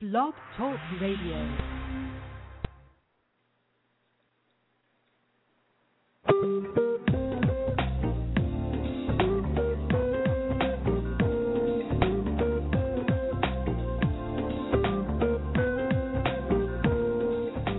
[0.00, 1.56] Blog Talk Radio.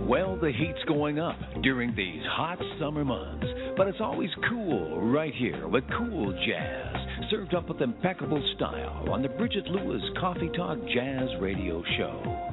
[0.06, 3.46] Well, the heat's going up during these hot summer months,
[3.78, 6.99] but it's always cool right here with Cool Jazz,
[7.30, 12.50] served up with impeccable style on the Bridget Lewis Coffee Talk Jazz Radio Show.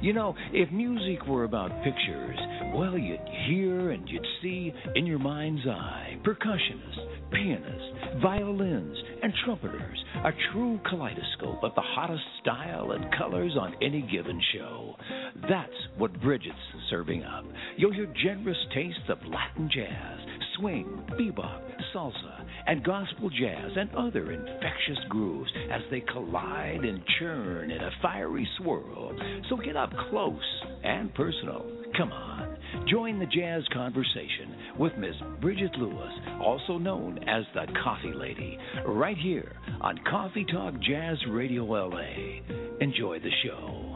[0.00, 2.38] You know, if music were about pictures,
[2.74, 10.04] well, you'd hear and you'd see in your mind's eye percussionists, pianists, violins, and trumpeters,
[10.24, 14.96] a true kaleidoscope of the hottest style and colors on any given show.
[15.42, 16.56] That's what Bridget's
[16.90, 17.44] serving up.
[17.76, 20.18] You'll hear generous tastes of Latin jazz,
[20.58, 21.62] swing, bebop,
[21.94, 27.90] salsa, and gospel jazz and other infectious grooves as they collide and churn in a
[28.02, 29.16] fiery swirl.
[29.48, 31.64] So get up close and personal.
[31.96, 32.56] Come on,
[32.88, 39.16] join the jazz conversation with Miss Bridget Lewis, also known as the Coffee Lady, right
[39.16, 42.42] here on Coffee Talk Jazz Radio LA.
[42.80, 43.86] Enjoy the show.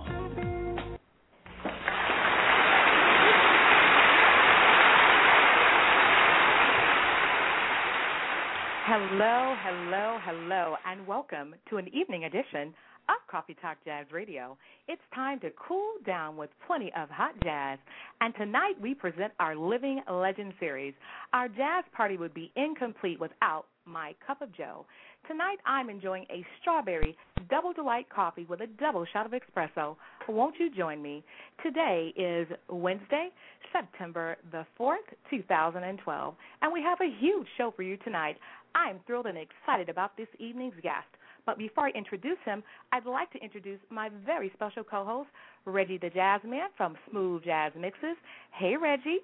[8.93, 12.75] Hello, hello, hello, and welcome to an evening edition
[13.09, 14.59] of Coffee Talk Jazz Radio.
[14.89, 17.79] It's time to cool down with plenty of hot jazz,
[18.21, 20.93] and tonight we present our Living Legend series.
[21.33, 24.87] Our jazz party would be incomplete without my cup of joe.
[25.29, 27.17] Tonight I'm enjoying a strawberry
[27.49, 29.97] double delight coffee with a double shot of espresso.
[30.29, 31.25] Won't you join me?
[31.63, 33.29] Today is Wednesday,
[33.73, 34.97] September the 4th,
[35.31, 38.37] 2012, and we have a huge show for you tonight.
[38.75, 41.09] I'm thrilled and excited about this evening's guest.
[41.47, 45.29] But before I introduce him, I'd like to introduce my very special co host,
[45.65, 48.17] Reggie the Jazz Man from Smooth Jazz Mixes.
[48.53, 49.21] Hey, Reggie.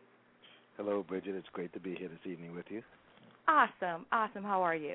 [0.77, 1.35] Hello, Bridget.
[1.35, 2.83] It's great to be here this evening with you.
[3.49, 4.43] Awesome, awesome.
[4.43, 4.95] How are you?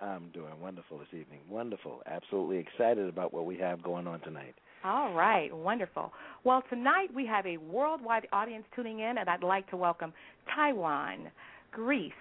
[0.00, 1.40] I'm doing wonderful this evening.
[1.48, 2.02] Wonderful.
[2.06, 4.54] Absolutely excited about what we have going on tonight.
[4.84, 6.12] All right, wonderful.
[6.44, 10.12] Well, tonight we have a worldwide audience tuning in, and I'd like to welcome
[10.54, 11.30] Taiwan,
[11.72, 12.12] Greece,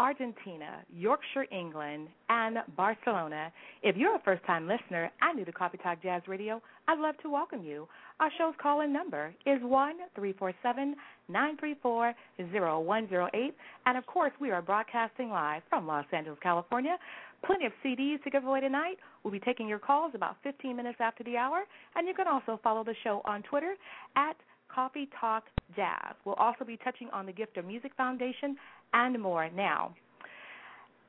[0.00, 3.52] Argentina, Yorkshire, England, and Barcelona.
[3.82, 7.16] If you're a first time listener and new to Coffee Talk Jazz Radio, I'd love
[7.22, 7.86] to welcome you.
[8.18, 10.96] Our show's call in number is one three four seven
[11.28, 12.14] nine three four
[12.50, 16.96] zero one zero eight, and of course, we are broadcasting live from Los Angeles, California.
[17.44, 18.96] Plenty of CDs to give away tonight.
[19.22, 22.58] We'll be taking your calls about 15 minutes after the hour, and you can also
[22.62, 23.74] follow the show on Twitter
[24.16, 24.36] at
[24.74, 25.44] Coffee Talk
[25.76, 26.14] Jazz.
[26.24, 28.56] We'll also be touching on the Gift of Music Foundation
[28.92, 29.48] and more.
[29.50, 29.94] Now,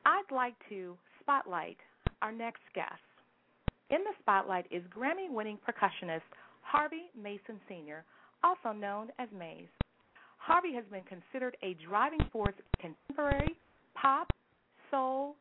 [0.06, 1.78] I'd like to spotlight
[2.22, 3.02] our next guest.
[3.90, 6.22] In the spotlight is Grammy winning percussionist
[6.62, 8.04] Harvey Mason Sr.,
[8.44, 9.68] also known as Maze.
[10.38, 13.56] Harvey has been considered a driving force in contemporary,
[13.94, 14.32] pop,
[14.90, 15.36] soul,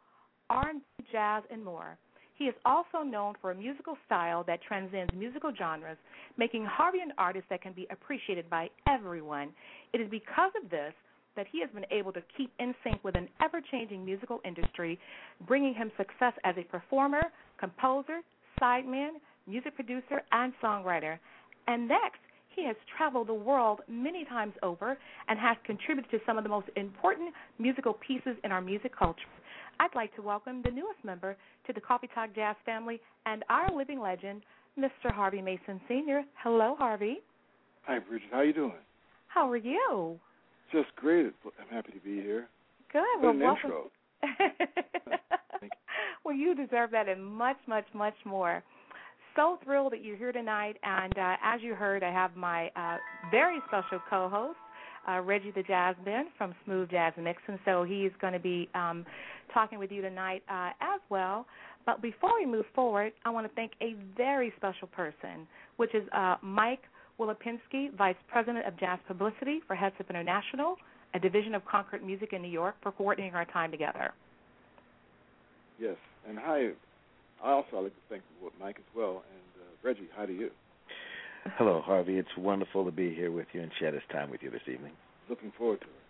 [0.50, 0.80] R&B,
[1.10, 1.96] jazz, and more.
[2.36, 5.98] He is also known for a musical style that transcends musical genres,
[6.36, 9.50] making Harvey an artist that can be appreciated by everyone.
[9.92, 10.92] It is because of this
[11.36, 14.98] that he has been able to keep in sync with an ever changing musical industry,
[15.46, 17.22] bringing him success as a performer,
[17.58, 18.20] composer,
[18.60, 19.10] sideman,
[19.46, 21.18] music producer, and songwriter.
[21.66, 22.18] And next,
[22.54, 24.98] he has traveled the world many times over
[25.28, 29.20] and has contributed to some of the most important musical pieces in our music culture.
[29.78, 31.36] I'd like to welcome the newest member
[31.66, 34.42] to the Coffee Talk Jazz family and our living legend,
[34.78, 35.12] Mr.
[35.12, 36.22] Harvey Mason Sr.
[36.42, 37.20] Hello, Harvey.
[37.82, 38.28] Hi, Bridget.
[38.30, 38.72] How are you doing?
[39.28, 40.20] How are you?
[40.72, 41.32] Just great.
[41.44, 42.48] I'm happy to be here.
[42.92, 43.02] Good.
[43.20, 43.70] What well, an welcome.
[43.70, 43.90] intro.
[46.24, 48.62] well, you deserve that and much, much, much more.
[49.36, 52.96] So thrilled that you're here tonight, and uh, as you heard, I have my uh,
[53.30, 54.58] very special co-host,
[55.08, 58.68] uh, Reggie the Jazz Man from Smooth Jazz Mix, and so he's going to be
[58.74, 59.06] um,
[59.54, 61.46] talking with you tonight uh, as well.
[61.86, 65.46] But before we move forward, I want to thank a very special person,
[65.76, 66.82] which is uh, Mike
[67.20, 70.76] Wilpizeski, Vice President of Jazz Publicity for Heads Up International,
[71.14, 74.12] a division of Concord Music in New York, for coordinating our time together.
[75.78, 75.96] Yes,
[76.28, 76.70] and hi.
[77.42, 78.22] I also would like to thank
[78.60, 80.08] Mike as well, and uh, Reggie.
[80.16, 80.50] Hi to you.
[81.56, 82.18] Hello, Harvey.
[82.18, 84.92] It's wonderful to be here with you and share this time with you this evening.
[85.28, 86.00] Looking forward to it.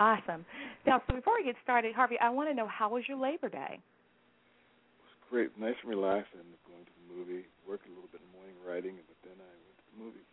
[0.00, 0.44] Awesome.
[0.86, 3.48] Now, so before we get started, Harvey, I want to know how was your Labor
[3.48, 3.76] Day?
[3.76, 6.32] It was great, nice and relaxed.
[6.32, 8.96] I ended up going to the movie, worked a little bit in the morning writing,
[9.04, 10.24] but then I went to the movie.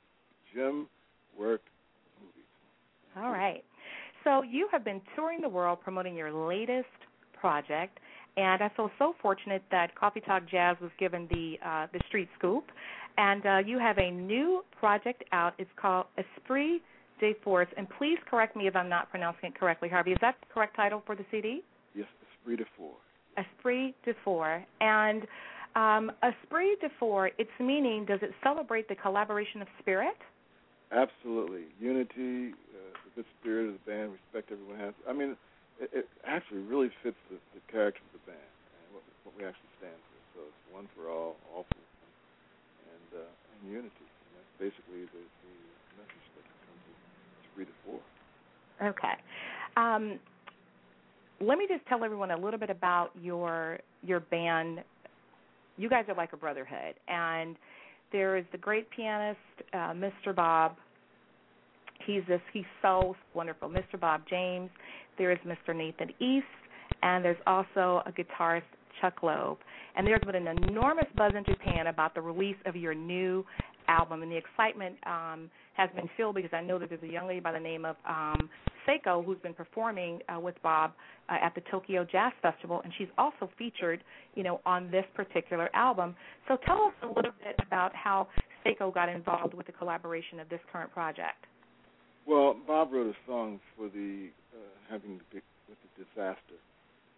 [0.54, 0.88] Gym,
[1.38, 1.68] worked,
[2.22, 2.46] movies.
[3.18, 3.64] All right.
[4.24, 6.88] So you have been touring the world promoting your latest
[7.40, 8.00] project,
[8.38, 12.30] And I feel so fortunate that Coffee Talk Jazz was given the uh, the street
[12.38, 12.66] scoop,
[13.18, 15.54] and uh, you have a new project out.
[15.58, 16.82] It's called Esprit
[17.20, 17.68] de Force.
[17.78, 20.12] And please correct me if I'm not pronouncing it correctly, Harvey.
[20.12, 21.62] Is that the correct title for the CD?
[21.96, 22.98] Yes, Esprit de Force.
[23.38, 24.64] Esprit de Four.
[24.82, 25.24] And
[25.76, 30.18] um, Esprit de Four, its meaning, does it celebrate the collaboration of spirit?
[30.92, 31.70] Absolutely.
[31.80, 34.94] Unity, uh, the good spirit of the band, respect everyone has.
[35.06, 35.38] I mean,
[35.80, 39.46] it, it actually really fits the, the character of the band and what, what we
[39.46, 40.18] actually stand for.
[40.34, 42.14] So it's one for all, all for one,
[42.90, 44.06] and, uh, and unity.
[44.10, 45.56] And that's basically the, the
[46.02, 46.82] message that comes
[47.46, 48.02] Esprit de Four.
[48.82, 49.16] Okay.
[49.78, 50.20] Um,
[51.42, 54.84] let me just tell everyone a little bit about your your band.
[55.78, 57.56] You guys are like a brotherhood, and
[58.12, 59.40] there is the great pianist,
[59.74, 60.36] uh, Mr.
[60.36, 60.76] Bob.
[62.06, 62.42] He's this.
[62.54, 64.00] He's so wonderful, Mr.
[64.00, 64.70] Bob James.
[65.18, 65.76] There is Mr.
[65.76, 66.46] Nathan East,
[67.04, 68.64] and there's also a guitarist,
[69.02, 69.58] Chuck Loeb.
[69.96, 73.46] And there's been an enormous buzz in Japan about the release of your new
[73.88, 77.28] album, and the excitement um, has been filled because I know that there's a young
[77.28, 78.50] lady by the name of um,
[78.88, 80.94] Seiko who's been performing uh, with Bob
[81.30, 84.04] uh, at the Tokyo Jazz Festival, and she's also featured,
[84.36, 86.16] you know, on this particular album.
[86.48, 88.28] So tell us a little bit about how
[88.66, 91.46] Seiko got involved with the collaboration of this current project.
[92.28, 94.60] Well, Bob wrote a song for the uh,
[94.90, 96.62] having the, with the disaster.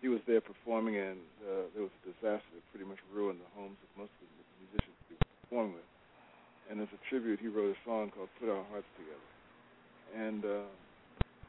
[0.01, 3.51] He was there performing, and uh, there was a disaster that pretty much ruined the
[3.53, 5.89] homes of most of the musicians he was performing with.
[6.71, 9.29] And as a tribute, he wrote a song called "Put Our Hearts Together,"
[10.15, 10.71] and uh,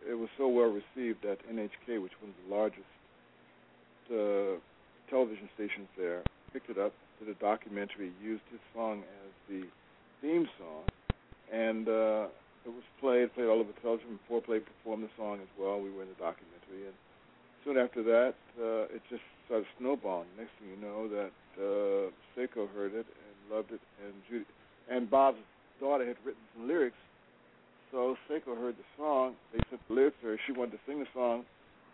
[0.08, 2.92] it was so well received that NHK, which was the largest
[4.10, 4.58] uh,
[5.08, 6.22] television stations there,
[6.52, 9.62] picked it up, did a documentary, used his song as the
[10.20, 10.84] theme song,
[11.52, 12.26] and uh,
[12.64, 14.18] it was played, played all over television.
[14.30, 15.80] Fourplay performed the song as well.
[15.80, 16.96] We were in the documentary, and
[17.64, 20.28] soon after that, uh, it just started snowballing.
[20.38, 24.46] Next thing you know, that uh, Seiko heard it and loved it, and Judy
[24.90, 25.38] and Bob's
[25.80, 26.96] daughter had written some lyrics.
[27.92, 29.34] So Seiko heard the song.
[29.52, 30.38] They sent the lyrics to her.
[30.46, 31.44] She wanted to sing the song.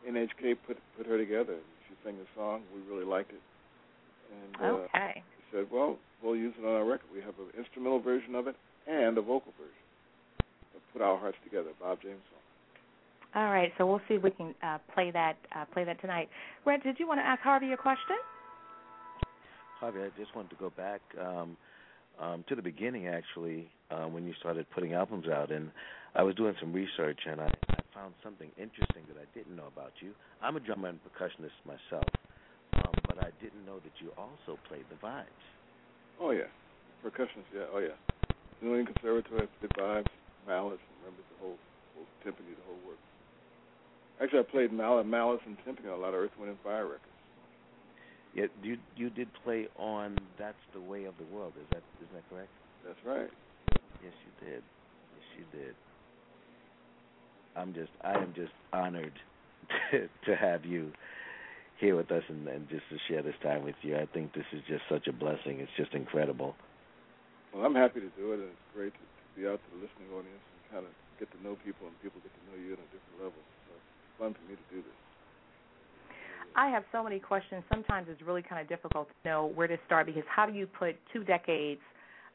[0.08, 1.58] NHK put put her together.
[1.88, 2.62] She sang the song.
[2.72, 3.42] We really liked it.
[4.30, 5.22] And uh, okay.
[5.36, 7.10] She said, "Well, we'll use it on our record.
[7.12, 8.54] We have an instrumental version of it
[8.86, 9.74] and a vocal version.
[10.92, 13.42] Put our hearts together." Bob James song.
[13.42, 16.28] All right, so we'll see if we can uh, play that uh, play that tonight.
[16.64, 18.16] Red, did you want to ask Harvey a question?
[19.80, 21.00] Harvey, I just wanted to go back.
[21.20, 21.56] Um,
[22.20, 25.70] um, to the beginning, actually, uh, when you started putting albums out, and
[26.14, 29.68] I was doing some research, and I, I found something interesting that I didn't know
[29.72, 30.12] about you.
[30.42, 32.08] I'm a drummer and percussionist myself,
[32.74, 35.44] um, but I didn't know that you also played the vibes.
[36.20, 36.50] Oh yeah,
[37.04, 37.50] percussionist.
[37.54, 37.70] Yeah.
[37.72, 37.94] Oh yeah.
[38.60, 40.10] New England Conservatory, the vibes,
[40.46, 41.58] mallets, remember the whole,
[41.94, 42.98] whole timpani, the whole work.
[44.20, 46.84] Actually, I played mallet, mallets, and timpani on a lot of Earth, Wind, and Fire
[46.84, 47.07] records.
[48.38, 52.06] Yeah, you you did play on "That's the Way of the World." Is that is
[52.14, 52.54] that correct?
[52.86, 53.30] That's right.
[53.98, 54.62] Yes, you did.
[55.10, 55.74] Yes, you did.
[57.56, 59.18] I'm just I am just honored
[59.90, 60.92] to, to have you
[61.80, 63.96] here with us and, and just to share this time with you.
[63.96, 65.58] I think this is just such a blessing.
[65.58, 66.54] It's just incredible.
[67.50, 69.82] Well, I'm happy to do it, and it's great to, to be out to the
[69.82, 72.78] listening audience and kind of get to know people, and people get to know you
[72.78, 73.42] on a different level.
[73.66, 75.07] So it's fun for me to do this.
[76.56, 77.62] I have so many questions.
[77.72, 80.66] Sometimes it's really kind of difficult to know where to start because how do you
[80.66, 81.80] put two decades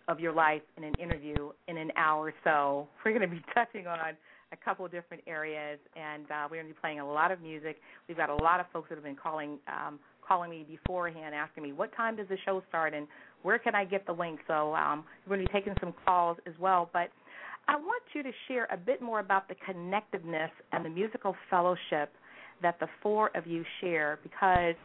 [0.07, 2.87] of your life in an interview in an hour or so?
[3.05, 6.67] We're going to be touching on a couple of different areas, and uh, we're going
[6.67, 7.77] to be playing a lot of music.
[8.07, 11.63] We've got a lot of folks that have been calling um, calling me beforehand, asking
[11.63, 13.07] me what time does the show start and
[13.41, 14.41] where can I get the link.
[14.47, 17.09] So um, we're going to be taking some calls as well, but.
[17.65, 22.13] I want you to share a bit more about the connectiveness and the musical fellowship
[22.63, 24.75] that the four of you share because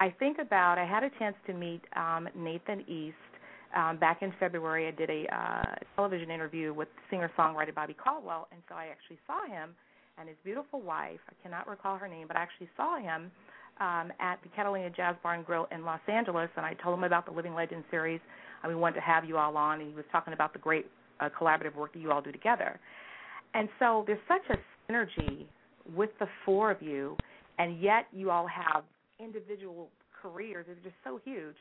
[0.00, 3.16] I think about I had a chance to meet um, Nathan East
[3.76, 4.88] um, back in February.
[4.88, 9.18] I did a uh, television interview with singer songwriter Bobby Caldwell, and so I actually
[9.26, 9.70] saw him
[10.18, 11.20] and his beautiful wife.
[11.30, 13.30] I cannot recall her name, but I actually saw him
[13.80, 17.04] um, at the Catalina Jazz Bar and Grill in Los Angeles, and I told him
[17.04, 18.20] about the Living Legend series.
[18.62, 20.86] And we wanted to have you all on, and he was talking about the great
[21.20, 22.78] uh, collaborative work that you all do together.
[23.54, 25.46] And so there's such a synergy
[25.94, 27.16] with the four of you,
[27.58, 28.84] and yet you all have
[29.20, 29.88] individual
[30.20, 31.56] careers that are just so huge.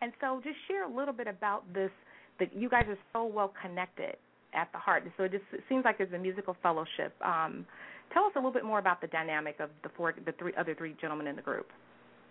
[0.00, 1.90] And so just share a little bit about this
[2.38, 4.16] that you guys are so well connected
[4.54, 5.04] at the heart.
[5.16, 7.14] So it just it seems like there's a musical fellowship.
[7.24, 7.66] Um,
[8.12, 10.74] tell us a little bit more about the dynamic of the four, the three other
[10.74, 11.68] three gentlemen in the group.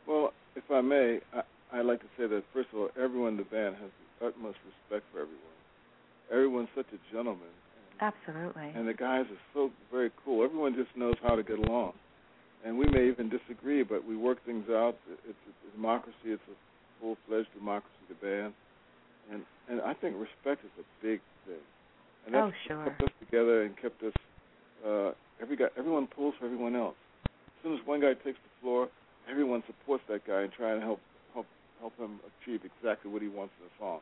[0.08, 1.42] Well, if I may, I,
[1.78, 4.58] I'd like to say that first of all, everyone in the band has the utmost
[4.66, 5.58] respect for everyone.
[6.32, 7.52] Everyone's such a gentleman
[8.04, 8.70] Absolutely.
[8.76, 10.44] And the guys are so very cool.
[10.44, 11.94] Everyone just knows how to get along.
[12.66, 14.96] and we may even disagree, but we work things out.
[15.28, 16.32] It's a democracy.
[16.36, 16.56] It's a
[17.02, 18.54] full-fledged democracy, the band,
[19.32, 21.64] and and I think respect is a big thing,
[22.26, 22.84] and that's oh, sure.
[22.86, 24.14] kept us together and kept us.
[24.86, 26.96] Uh, every guy, everyone pulls for everyone else.
[27.26, 28.88] As soon as one guy takes the floor,
[29.30, 31.00] everyone supports that guy and try and help
[31.34, 31.48] help
[31.80, 34.00] help him achieve exactly what he wants in the song.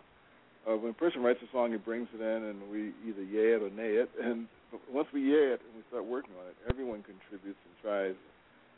[0.68, 3.58] Uh, when a person writes a song, he brings it in, and we either yay
[3.58, 4.10] it or nay it.
[4.22, 4.46] And
[4.92, 8.16] once we yay it and we start working on it, everyone contributes and tries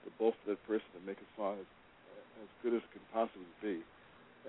[0.06, 1.68] to bolster that person to make a song as
[2.42, 3.80] as good as it can possibly be.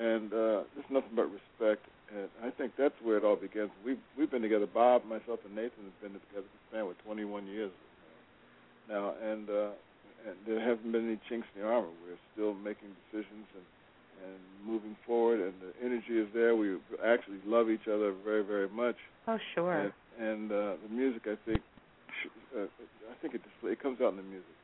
[0.00, 3.70] And uh, there's nothing but respect, and I think that's where it all begins.
[3.84, 4.66] We've we've been together.
[4.66, 7.70] Bob, myself, and Nathan have been together this band with 21 years
[8.88, 9.70] now, and uh,
[10.26, 11.94] and there haven't been any chinks in the armor.
[12.02, 13.66] We're still making decisions and
[14.22, 16.56] and moving forward, and the energy is there.
[16.56, 18.96] We actually love each other very, very much.
[19.28, 19.72] Oh, sure.
[19.72, 21.60] And, and uh, the music, I think,
[22.56, 24.54] uh, I think it display, it comes out in the music.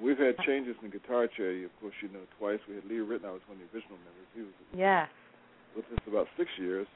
[0.00, 1.50] We've had changes in the guitar chair.
[1.64, 2.60] Of course, you know twice.
[2.68, 4.28] We had Lee Ritenour was one of the original members.
[4.34, 5.08] He was yes.
[5.74, 6.86] with us about six years.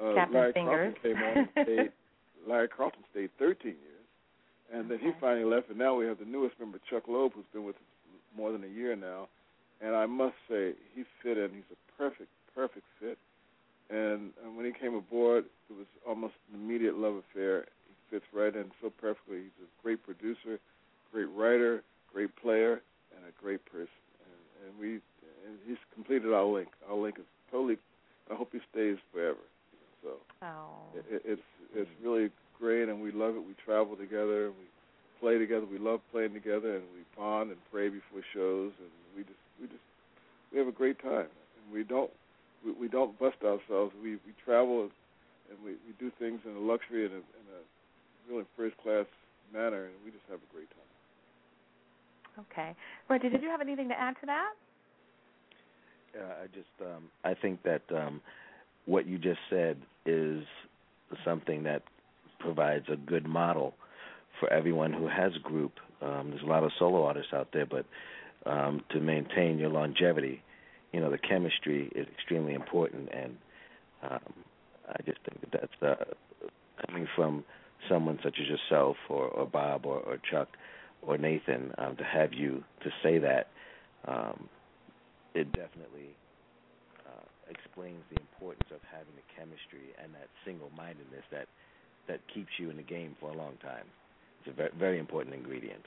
[0.00, 0.94] Uh, Captain Larry Fingers.
[1.02, 1.64] Carlton came on.
[1.64, 1.92] Stayed,
[2.48, 4.06] Larry Carlton stayed 13 years,
[4.72, 5.68] and then he finally left.
[5.68, 7.82] And now we have the newest member, Chuck Loeb, who's been with us
[8.36, 9.28] more than a year now.
[9.84, 11.50] And I must say, he fit in.
[11.54, 13.18] He's a perfect, perfect fit.
[13.90, 17.66] And, and when he came aboard, it was almost an immediate love affair.
[17.88, 19.38] He fits right in so perfectly.
[19.42, 20.58] He's a great producer,
[21.12, 22.80] great writer, great player,
[23.16, 23.88] and a great person.
[24.22, 24.92] And, and we,
[25.46, 26.68] and he's completed our link.
[26.88, 27.76] Our link is totally.
[28.30, 29.42] I hope he stays forever.
[30.02, 30.10] So
[30.42, 30.96] Oh.
[30.96, 31.42] it, it- it's
[31.74, 33.40] it's really great, and we love it.
[33.40, 34.66] We travel together, we
[35.20, 35.64] play together.
[35.64, 39.68] We love playing together, and we bond and pray before shows, and we just we
[39.68, 39.86] just
[40.52, 41.30] we have a great time.
[41.30, 42.10] And we don't
[42.66, 43.94] we, we don't bust ourselves.
[44.02, 44.90] We we travel,
[45.48, 49.06] and we we do things in a luxury and a, in a really first class
[49.52, 52.44] manner, and we just have a great time.
[52.50, 52.74] Okay.
[53.08, 54.52] Roger, did you have anything to add to that?
[56.18, 58.20] Uh, I just um, I think that um,
[58.86, 60.42] what you just said is
[61.24, 61.82] something that
[62.40, 63.74] provides a good model
[64.40, 65.72] for everyone who has a group.
[66.00, 67.86] Um, there's a lot of solo artists out there, but
[68.46, 70.42] um, to maintain your longevity,
[70.92, 73.36] you know, the chemistry is extremely important, and
[74.02, 74.32] um,
[74.88, 76.04] I just think that that's uh,
[76.86, 77.44] coming from
[77.88, 80.48] someone such as yourself, or, or Bob, or, or Chuck,
[81.02, 83.48] or Nathan, um, to have you to say that.
[84.06, 84.48] Um,
[85.34, 86.12] it definitely
[87.06, 91.46] uh, explains the importance of having the chemistry and that single-mindedness that
[92.08, 93.86] that keeps you in the game for a long time.
[94.40, 95.84] It's a very, very important ingredient.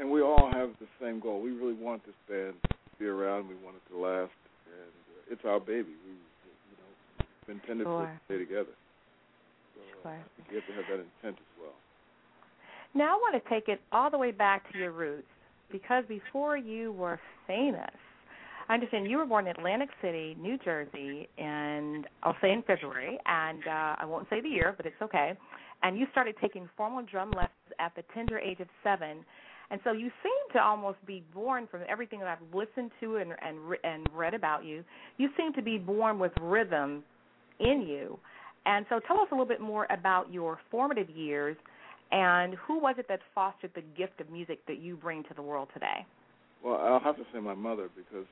[0.00, 1.40] And we all have the same goal.
[1.40, 3.48] We really want this band to be around.
[3.48, 4.32] We want it to last,
[4.66, 5.90] and uh, it's our baby.
[6.06, 8.06] We, you know, we intended for Sure.
[8.06, 8.74] to stay together.
[9.74, 10.24] So uh, Sure.
[10.36, 11.74] Think you have to have that intent as well.
[12.94, 15.26] Now I want to take it all the way back to your roots
[15.72, 17.90] because before you were famous,
[18.68, 23.18] I understand you were born in Atlantic City, New Jersey, and I'll say in February,
[23.26, 25.32] and uh, I won't say the year, but it's okay.
[25.82, 29.24] And you started taking formal drum lessons at the tender age of seven,
[29.74, 33.32] and so you seem to almost be born from everything that I've listened to and
[33.42, 34.84] and and read about you.
[35.16, 37.02] You seem to be born with rhythm
[37.58, 38.16] in you,
[38.66, 41.56] and so tell us a little bit more about your formative years
[42.12, 45.42] and who was it that fostered the gift of music that you bring to the
[45.42, 46.06] world today?
[46.64, 48.26] Well, I'll have to say my mother because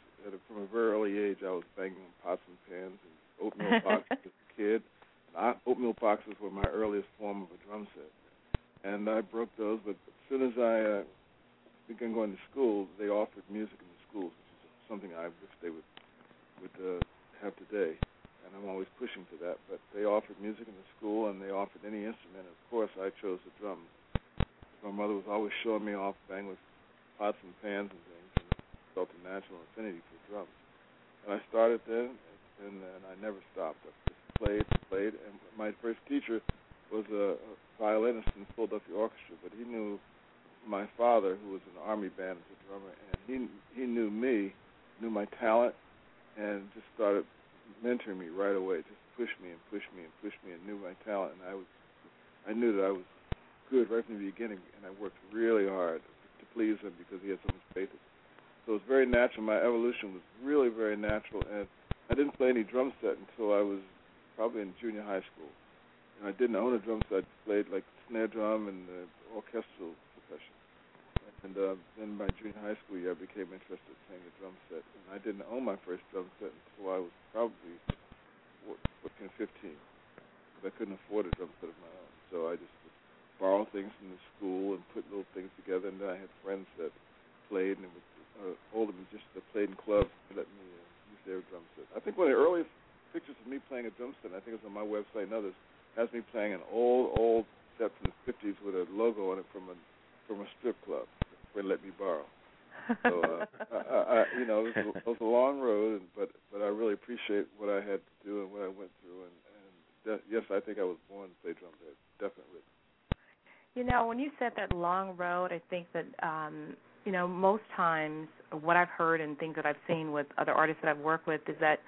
[114.43, 118.27] said that long road, I think that um, you know most times
[118.61, 121.41] what I've heard and things that I've seen with other artists that I've worked with
[121.49, 121.79] is that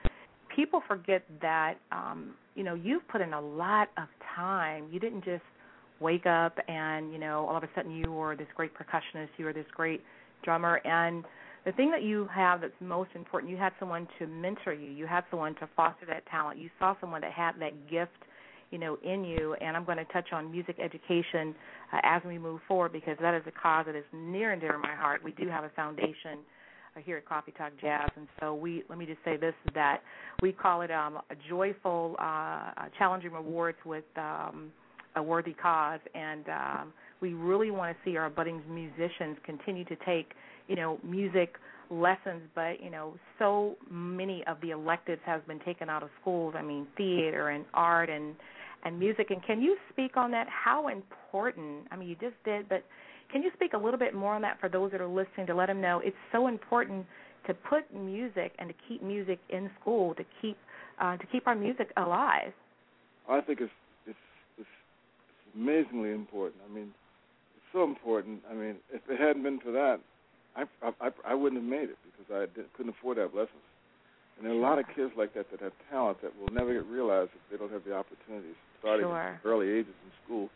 [0.55, 4.07] people forget that um, you know you've put in a lot of
[4.37, 4.87] time.
[4.93, 5.43] You didn't just
[6.01, 9.45] wake up and you know all of a sudden you were this great percussionist, you
[9.47, 10.03] were this great
[10.45, 11.25] drummer, and
[11.65, 14.91] the thing that you have that's most important, you had someone to mentor you.
[14.91, 16.59] You had someone to foster that talent.
[16.59, 18.13] You saw someone that had that gift
[18.71, 21.55] you know in you and i'm going to touch on music education
[21.93, 24.73] uh, as we move forward because that is a cause that is near and dear
[24.73, 25.23] to my heart.
[25.23, 26.39] We do have a foundation
[26.97, 30.03] uh, here at coffee talk jazz and so we let me just say this that
[30.43, 34.71] we call it um a joyful uh challenging rewards with um
[35.17, 39.97] a worthy cause and um we really want to see our budding musicians continue to
[40.07, 40.33] take
[40.69, 41.55] you know music
[41.91, 46.55] lessons but you know so many of the electives have been taken out of schools
[46.57, 48.35] i mean theater and art and
[48.85, 49.31] and music.
[49.31, 50.47] And can you speak on that?
[50.49, 51.87] How important?
[51.91, 52.85] I mean, you just did, but
[53.33, 55.55] can you speak a little bit more on that for those that are listening to
[55.55, 57.07] let them know it's so important
[57.47, 60.57] to put music and to keep music in school to keep
[61.01, 62.53] uh, to keep our music alive.
[63.29, 63.73] I think it's
[64.07, 64.17] it's
[64.59, 66.63] it's, it's amazingly important.
[66.69, 66.93] I mean,
[67.75, 68.41] so important.
[68.49, 69.99] I mean, if it hadn't been for that,
[70.57, 70.65] I
[71.03, 73.67] I, I wouldn't have made it because I did, couldn't afford to have lessons.
[74.39, 76.73] And there are a lot of kids like that that have talent that will never
[76.73, 79.19] get realized if they don't have the opportunities starting sure.
[79.19, 80.49] at early ages in school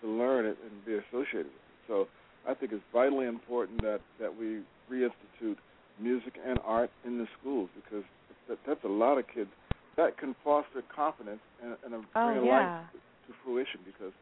[0.00, 1.80] to learn it and be associated with it.
[1.88, 2.08] So
[2.48, 4.60] I think it's vitally important that that we
[4.92, 5.56] reinstitute
[5.98, 8.04] music and art in the schools because
[8.48, 9.50] that, that's a lot of kids
[9.96, 12.52] that can foster confidence and, and a, oh, bring a yeah.
[12.52, 12.98] life to,
[13.32, 14.12] to fruition because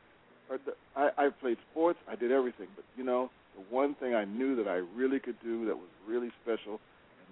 [0.97, 4.57] I, I played sports, I did everything, but you know the one thing I knew
[4.57, 6.81] that I really could do that was really special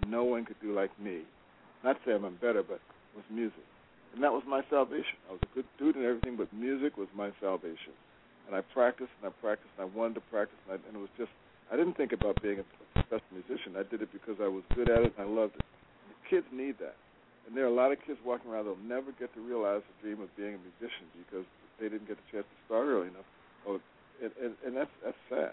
[0.01, 1.23] and no one could do like me
[1.85, 2.81] not say I'm better, but
[3.15, 3.67] was music.
[4.15, 5.19] And that was my salvation.
[5.29, 7.97] I was a good student and everything, but music was my salvation.
[8.47, 11.03] And I practiced and I practiced and I wanted to practice, and, I, and it
[11.03, 11.31] was just,
[11.71, 13.75] I didn't think about being a professional musician.
[13.75, 15.65] I did it because I was good at it and I loved it.
[15.65, 16.97] The kids need that.
[17.47, 19.97] And there are a lot of kids walking around that'll never get to realize the
[20.07, 21.47] dream of being a musician because
[21.81, 23.25] they didn't get the chance to start early enough.
[23.67, 23.81] Oh,
[24.23, 25.53] and, and, and that's that's sad.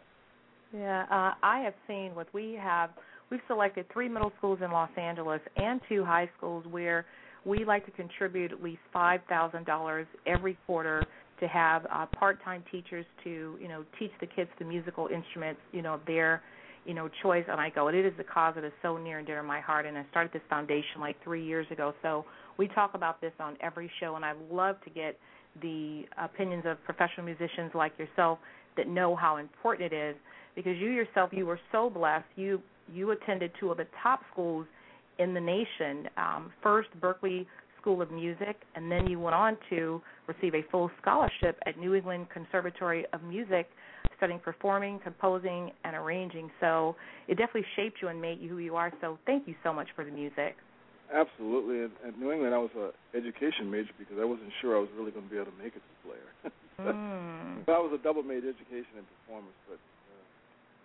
[0.74, 2.92] Yeah, uh, I have seen what we have
[3.32, 7.06] we've selected three middle schools in Los Angeles and two high schools where
[7.46, 11.06] we like to contribute at least five thousand dollars every quarter
[11.40, 15.82] to have uh, part-time teachers to you know teach the kids the musical instruments you
[15.82, 16.42] know their
[16.86, 19.28] you know choice and I go it is a cause that is so near and
[19.28, 22.26] dear to my heart and I started this foundation like three years ago so
[22.58, 25.18] we talk about this on every show and I love to get
[25.62, 28.40] the opinions of professional musicians like yourself
[28.78, 30.16] that know how important it is
[30.56, 32.62] because you yourself you were so blessed you
[32.94, 34.66] you attended two of the top schools
[35.20, 36.10] in the nation.
[36.18, 37.46] Um, first, Berklee
[37.80, 41.94] School of Music, and then you went on to receive a full scholarship at New
[41.94, 43.68] England Conservatory of Music,
[44.18, 46.50] studying performing, composing, and arranging.
[46.60, 46.96] So
[47.28, 48.92] it definitely shaped you and made you who you are.
[49.02, 50.56] So thank you so much for the music.
[51.10, 51.90] Absolutely.
[51.90, 54.90] At, at New England, I was a education major because I wasn't sure I was
[54.94, 56.30] really going to be able to make it as a player.
[56.86, 57.66] mm.
[57.66, 59.58] so I was a double major, education and performance.
[59.66, 60.24] But uh,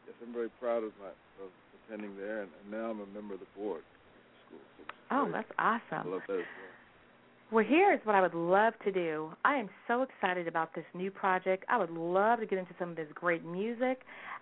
[0.08, 1.12] yes, I'm very proud of my
[1.44, 1.52] of
[1.84, 4.64] attending there, and, and now I'm a member of the board of the school.
[4.80, 4.82] So
[5.12, 6.08] oh, that's awesome.
[6.08, 6.63] I love that as well.
[7.52, 9.30] Well, here's what I would love to do.
[9.44, 11.64] I am so excited about this new project.
[11.68, 14.00] I would love to get into some of this great music.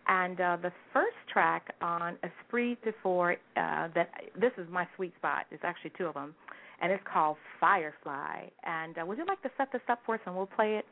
[0.09, 4.11] And uh, the first track on Esprit de Four, uh, that
[4.41, 5.47] this is my sweet spot.
[5.51, 6.35] It's actually two of them,
[6.81, 8.49] and it's called Firefly.
[8.65, 10.87] And uh, would you like to set this up for us, and we'll play it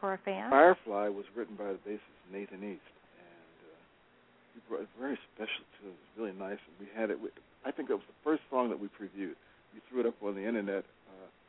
[0.00, 0.50] for our fans?
[0.50, 2.00] Firefly was written by the bassist
[2.32, 2.82] Nathan East
[4.66, 5.90] and it's very special too.
[5.90, 7.20] It's really nice, and we had it.
[7.20, 7.32] With,
[7.64, 9.36] I think that was the first song that we previewed.
[9.74, 10.95] We threw it up on the internet, uh,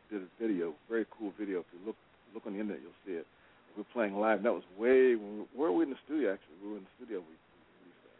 [0.10, 1.60] did a video, very cool video.
[1.60, 1.96] If you look
[2.34, 3.28] look on the internet, you'll see it.
[3.76, 4.38] We were playing live.
[4.38, 6.34] And that was way when we, where were we in the studio?
[6.34, 7.20] Actually, we were in the studio.
[7.20, 7.36] We,
[8.04, 8.20] that.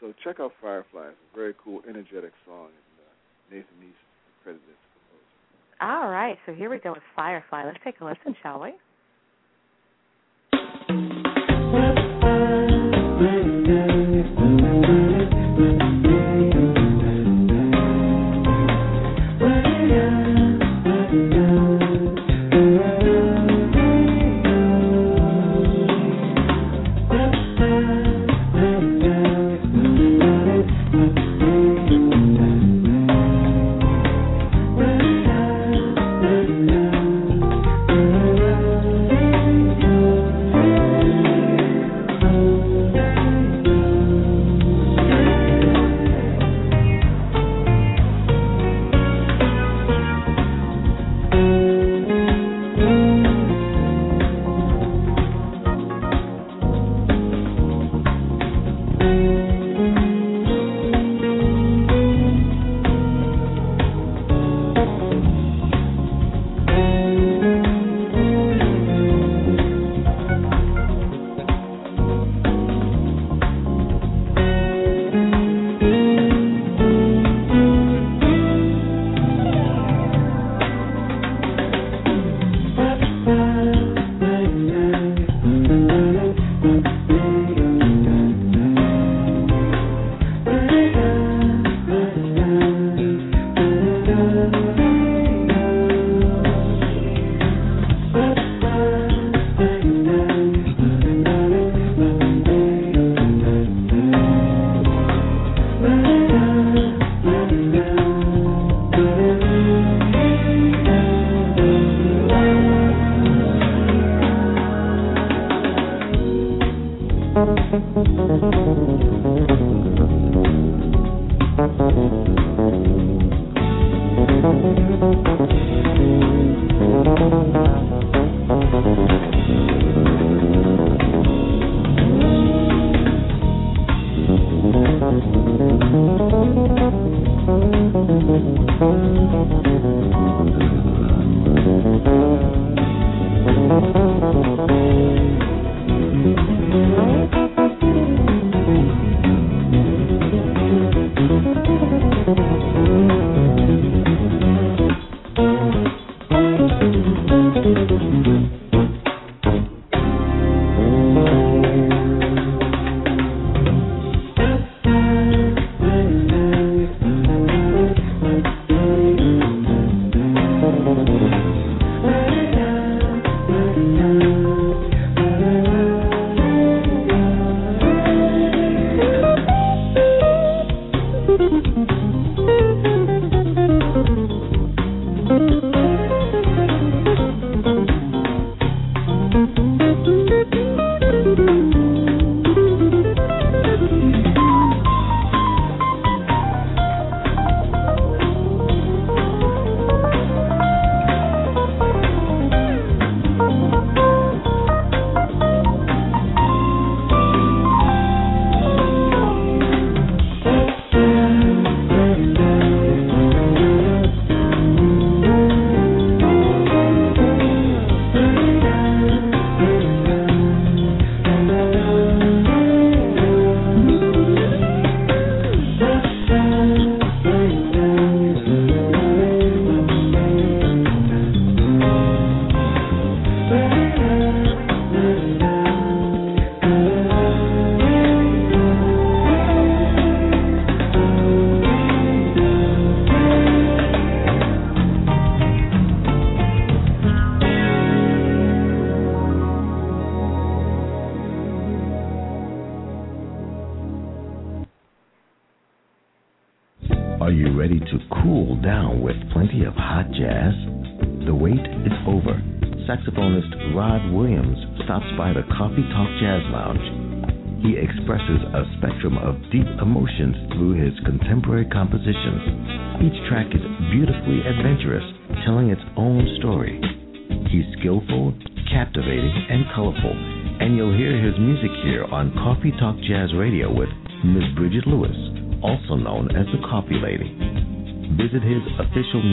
[0.00, 1.08] So check out Firefly.
[1.12, 3.10] It's a very cool, energetic song, and uh,
[3.50, 4.02] Nathan East
[4.42, 5.34] credited composer.
[5.80, 7.64] All right, so here we go with Firefly.
[7.64, 8.74] Let's take a listen, shall we?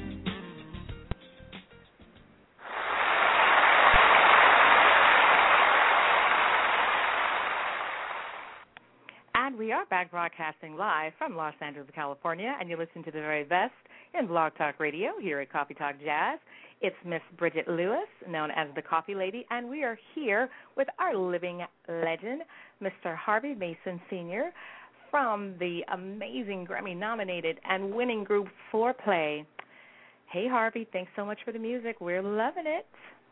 [10.19, 13.71] Broadcasting live from Los Angeles, California, and you listen to the very best
[14.13, 16.39] in Blog Talk Radio here at Coffee Talk Jazz.
[16.81, 21.15] It's Miss Bridget Lewis, known as the Coffee Lady, and we are here with our
[21.15, 22.41] living legend,
[22.83, 23.15] Mr.
[23.15, 24.51] Harvey Mason Sr.
[25.09, 29.45] from the amazing Grammy nominated and winning group Fourplay.
[30.29, 32.01] Hey Harvey, thanks so much for the music.
[32.01, 32.85] We're loving it.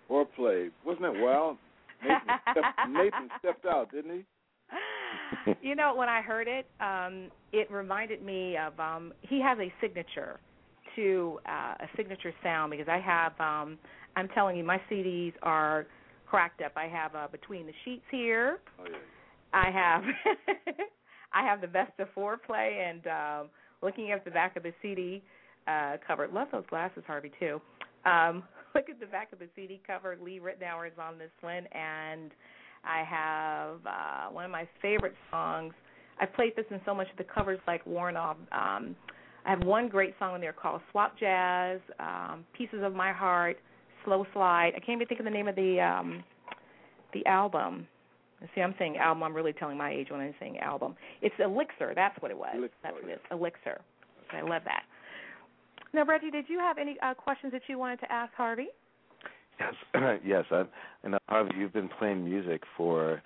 [0.09, 0.69] Fourplay.
[0.85, 1.57] Wasn't it wild?
[2.01, 4.25] Nathan stepped, Nathan stepped out, didn't he?
[5.61, 9.71] you know, when I heard it, um, it reminded me of um he has a
[9.81, 10.39] signature
[10.95, 13.77] to uh, a signature sound because I have um
[14.15, 15.87] I'm telling you my CDs are
[16.27, 16.73] cracked up.
[16.75, 18.59] I have uh, Between the Sheets here.
[18.79, 18.97] Oh yeah.
[19.53, 20.03] I have
[21.33, 23.49] I have the best of Fourplay and um
[23.81, 25.21] looking at the back of the CD
[25.67, 26.27] uh cover.
[26.27, 27.61] Love those glasses, Harvey too.
[28.05, 28.43] Um
[28.75, 30.17] look at the back of the CD cover.
[30.21, 32.31] Lee Ritenour is on this one and
[32.83, 35.73] I have uh one of my favorite songs.
[36.19, 38.37] I've played this in so much of the covers like worn off.
[38.51, 38.95] Um
[39.45, 43.57] I have one great song in there called Swap Jazz, um, Pieces of My Heart,
[44.03, 44.73] Slow Slide.
[44.75, 46.23] I can't even think of the name of the um
[47.13, 47.87] the album.
[48.53, 49.23] See, I'm saying album.
[49.23, 50.95] I'm really telling my age when I'm saying album.
[51.21, 51.93] It's Elixir.
[51.95, 52.49] That's what it was.
[52.55, 53.19] Elixir, That's what it is.
[53.31, 53.81] Elixir.
[54.31, 54.83] I love that.
[55.93, 58.67] Now, Reggie, did you have any uh, questions that you wanted to ask Harvey?
[59.59, 59.73] Yes,
[60.25, 60.45] yes.
[60.51, 60.67] I've,
[61.03, 63.21] and Harvey, you've been playing music for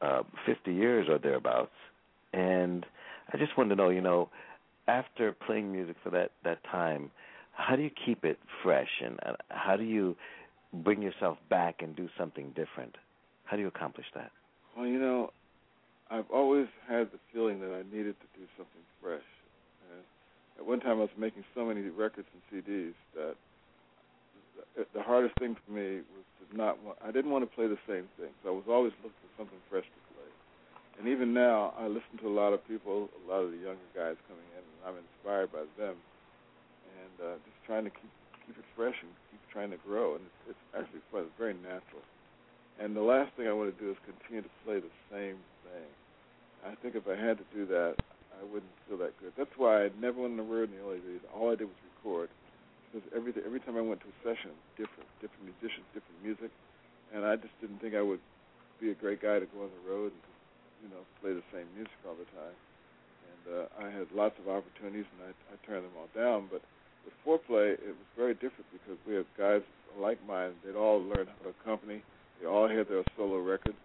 [0.00, 1.72] uh, 50 years or thereabouts,
[2.32, 2.86] and
[3.32, 4.28] I just wanted to know, you know,
[4.86, 7.10] after playing music for that that time,
[7.52, 10.16] how do you keep it fresh, and uh, how do you
[10.72, 12.96] bring yourself back and do something different?
[13.44, 14.30] How do you accomplish that?
[14.76, 15.30] Well, you know,
[16.10, 19.26] I've always had the feeling that I needed to do something fresh.
[19.90, 20.02] And
[20.58, 23.34] at one time, I was making so many records and CDs that
[24.94, 26.78] the, hardest thing for me was to not.
[27.02, 29.58] I didn't want to play the same thing, so I was always looking for something
[29.70, 30.30] fresh to play.
[30.98, 33.90] And even now, I listen to a lot of people, a lot of the younger
[33.94, 35.94] guys coming in, and I'm inspired by them.
[36.98, 38.10] And uh, just trying to keep
[38.46, 41.28] keep it fresh and keep trying to grow, and it's, it's actually fun.
[41.28, 42.02] It's very natural.
[42.80, 45.36] And the last thing I want to do is continue to play the same
[45.66, 45.88] thing.
[46.64, 47.94] I think if I had to do that,
[48.38, 49.32] I wouldn't feel that good.
[49.36, 51.20] That's why I never went on the road in the early days.
[51.34, 52.30] All I did was record,
[52.88, 56.50] because every every time I went to a session, different, different musicians, different music,
[57.12, 58.20] and I just didn't think I would
[58.80, 60.24] be a great guy to go on the road and
[60.84, 62.56] you know play the same music all the time.
[63.28, 66.48] And uh, I had lots of opportunities, and I, I turned them all down.
[66.50, 66.64] But
[67.04, 69.62] with Fourplay, it was very different because we have guys
[70.00, 70.56] like mine.
[70.64, 72.02] They'd all learned how to accompany.
[72.40, 73.78] They all had their solo records,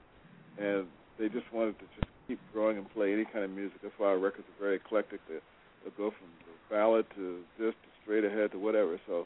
[0.58, 0.88] and
[1.20, 3.82] they just wanted to just keep growing and play any kind of music.
[3.82, 5.20] That's why our records are very eclectic.
[5.28, 5.40] They,
[5.84, 9.00] they'll go from the ballad to this to straight ahead to whatever.
[9.08, 9.26] So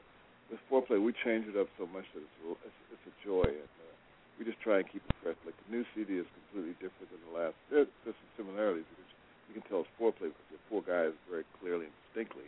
[0.50, 3.52] with Fourplay, we changed it up so much that it's a, it's, it's a joy,
[3.52, 3.94] and uh,
[4.40, 5.36] we just try and keep it fresh.
[5.44, 7.56] Like the new CD is completely different than the last.
[7.68, 9.10] There's, there's some similarities because
[9.52, 12.48] you can tell it's Fourplay because they're four guys very clearly and distinctly.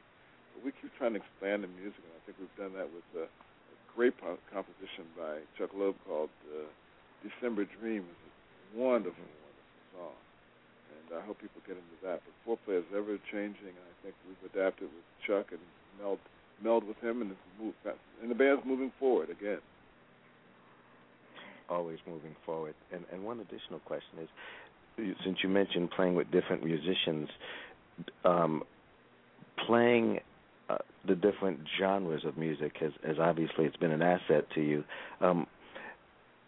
[0.56, 3.08] But we keep trying to expand the music, and I think we've done that with
[3.18, 6.70] uh, a great po- composition by Chuck Loeb called uh,
[7.26, 10.18] "December Dream." It's a wonderful, wonderful song,
[10.96, 12.24] and I hope people get into that.
[12.24, 15.64] But Fourplay is ever changing, and I think we've adapted with Chuck and
[16.00, 16.20] meld
[16.62, 17.32] meld with him, and
[17.62, 17.74] move,
[18.22, 19.60] and the band's moving forward again.
[21.70, 22.76] Always moving forward.
[22.92, 27.30] And and one additional question is, since you mentioned playing with different musicians,
[28.26, 28.64] um,
[29.66, 30.20] playing
[30.70, 34.84] uh, the different genres of music has, has obviously it's been an asset to you.
[35.22, 35.48] Um,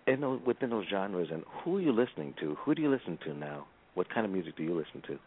[0.07, 2.55] in those, within those genres, and who are you listening to?
[2.65, 3.67] Who do you listen to now?
[3.93, 5.19] What kind of music do you listen to?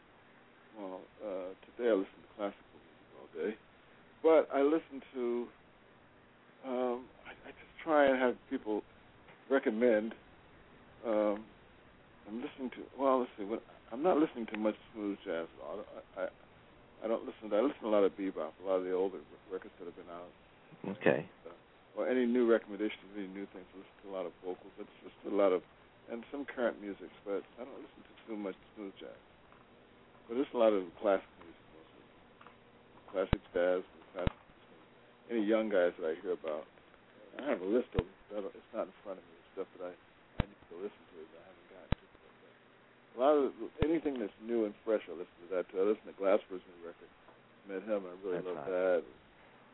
[0.79, 1.29] Well, uh,
[1.77, 3.57] today I listen to classical music all day.
[4.25, 5.45] But I listen to.
[6.65, 8.83] Um, I, I just try and have people
[9.51, 10.15] recommend.
[11.07, 11.45] Um,
[12.27, 12.89] I'm listening to.
[12.99, 13.45] Well, let's see.
[13.45, 13.61] When,
[13.93, 15.45] I'm not listening to much smooth jazz.
[16.17, 16.29] I, I
[17.05, 17.53] I don't listen.
[17.53, 19.21] To, I listen to a lot of bebop, a lot of the older
[19.53, 20.33] records that have been out.
[20.97, 21.29] Okay.
[21.45, 23.69] Uh, or any new recommendations, any new things.
[23.77, 24.73] I listen to a lot of vocals.
[24.81, 25.61] It's just a lot of,
[26.09, 27.13] and some current music.
[27.29, 29.21] But I don't listen to too much smooth jazz.
[30.27, 32.05] But there's a lot of classic music mostly.
[33.13, 33.85] Classic jazz,
[35.31, 36.63] any young guys that I hear about.
[37.41, 38.47] I have a list of them.
[38.55, 39.37] It's not in front of me.
[39.59, 39.93] Stuff that I,
[40.39, 42.07] I need to listen to that I haven't gotten to.
[42.23, 42.55] But,
[43.11, 43.51] a lot of
[43.83, 45.83] anything that's new and fresh, I listen to that too.
[45.83, 47.11] I listen to Glasper's new record.
[47.67, 48.07] Met him.
[48.07, 49.03] I really that's love that.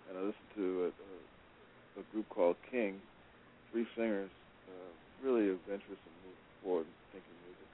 [0.08, 1.12] And I listen to a, a,
[2.00, 3.00] a group called King.
[3.72, 4.30] Three singers,
[4.66, 4.90] uh,
[5.22, 7.70] really adventurous and moving forward thinking music.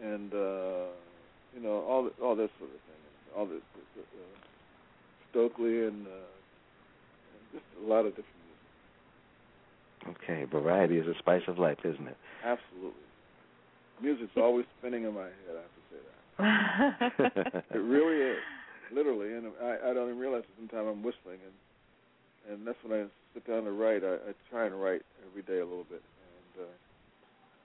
[0.00, 0.88] And uh,
[1.52, 3.02] you know all the, all that sort of thing.
[3.36, 4.47] All the, the, the uh,
[5.30, 6.06] Stokely and.
[6.06, 6.28] Uh,
[7.52, 8.26] just a lot of different
[10.04, 10.22] music.
[10.22, 12.16] Okay, variety is a spice of life, isn't it?
[12.44, 13.08] Absolutely.
[14.00, 15.56] Music's always spinning in my head.
[15.56, 17.64] I have to say that.
[17.74, 18.38] it really is,
[18.92, 20.54] literally, and I, I don't even realize it.
[20.56, 21.56] Sometimes I'm whistling, and
[22.52, 24.04] and that's when I sit down to write.
[24.04, 26.74] I, I try and write every day a little bit, and uh,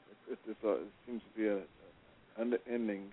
[0.10, 3.12] it, it, it's a, it seems to be a, a unending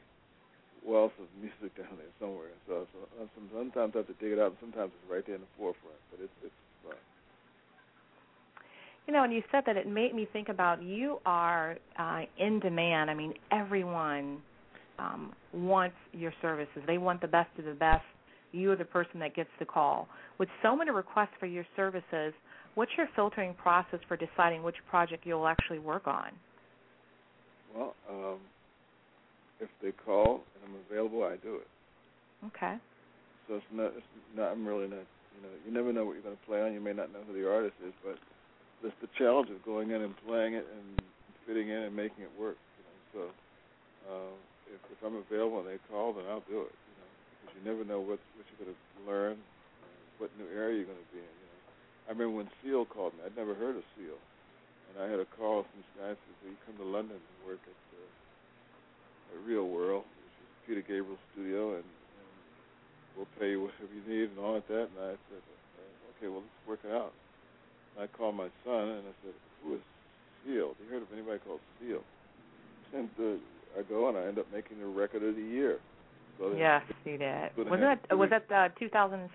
[0.84, 2.54] wealth of music down there somewhere.
[2.66, 5.42] So, so sometimes I have to dig it out, and sometimes it's right there in
[5.42, 6.00] the forefront.
[6.10, 6.96] But it's it's fun.
[9.06, 12.60] You know, and you said that it made me think about you are uh, in
[12.60, 13.10] demand.
[13.10, 14.38] I mean, everyone
[14.98, 16.82] um, wants your services.
[16.86, 18.04] They want the best of the best.
[18.52, 20.08] You are the person that gets the call.
[20.38, 22.34] With so many requests for your services,
[22.74, 26.30] what's your filtering process for deciding which project you'll actually work on?
[27.74, 28.38] Well, um,
[29.60, 31.68] if they call and I'm available, I do it.
[32.46, 32.76] Okay.
[33.46, 34.52] So it's not, it's not.
[34.52, 35.04] I'm really not.
[35.34, 36.72] You know, you never know what you're going to play on.
[36.72, 38.18] You may not know who the artist is, but
[38.82, 41.02] it's the challenge of going in and playing it and
[41.46, 42.56] fitting in and making it work.
[42.78, 43.20] You know, so
[44.06, 44.34] uh,
[44.70, 46.74] if, if I'm available and they call, then I'll do it.
[46.74, 47.10] You know,
[47.42, 49.36] because you never know what what you're going to learn,
[50.22, 51.34] what new area you're going to be in.
[51.42, 51.60] You know,
[52.06, 53.26] I remember when Seal called me.
[53.26, 54.18] I'd never heard of Seal,
[54.90, 57.18] and I had a call from this guy who said, "Will you come to London
[57.18, 57.76] and work at
[59.38, 60.04] Real World,
[60.66, 62.30] Peter Gabriel's studio, and, and
[63.16, 65.42] we'll pay you whatever you need and all of that." And I said,
[66.16, 67.12] "Okay, well, let's work it out."
[67.98, 69.80] I called my son and I said, "Who is
[70.44, 70.68] Seal?
[70.68, 72.02] Have you heard of anybody called Seal?"
[72.92, 73.38] And uh,
[73.78, 75.78] I go and I end up making the record of the year.
[76.38, 77.50] So yes, you did.
[77.56, 79.30] Was that was that uh, 2006?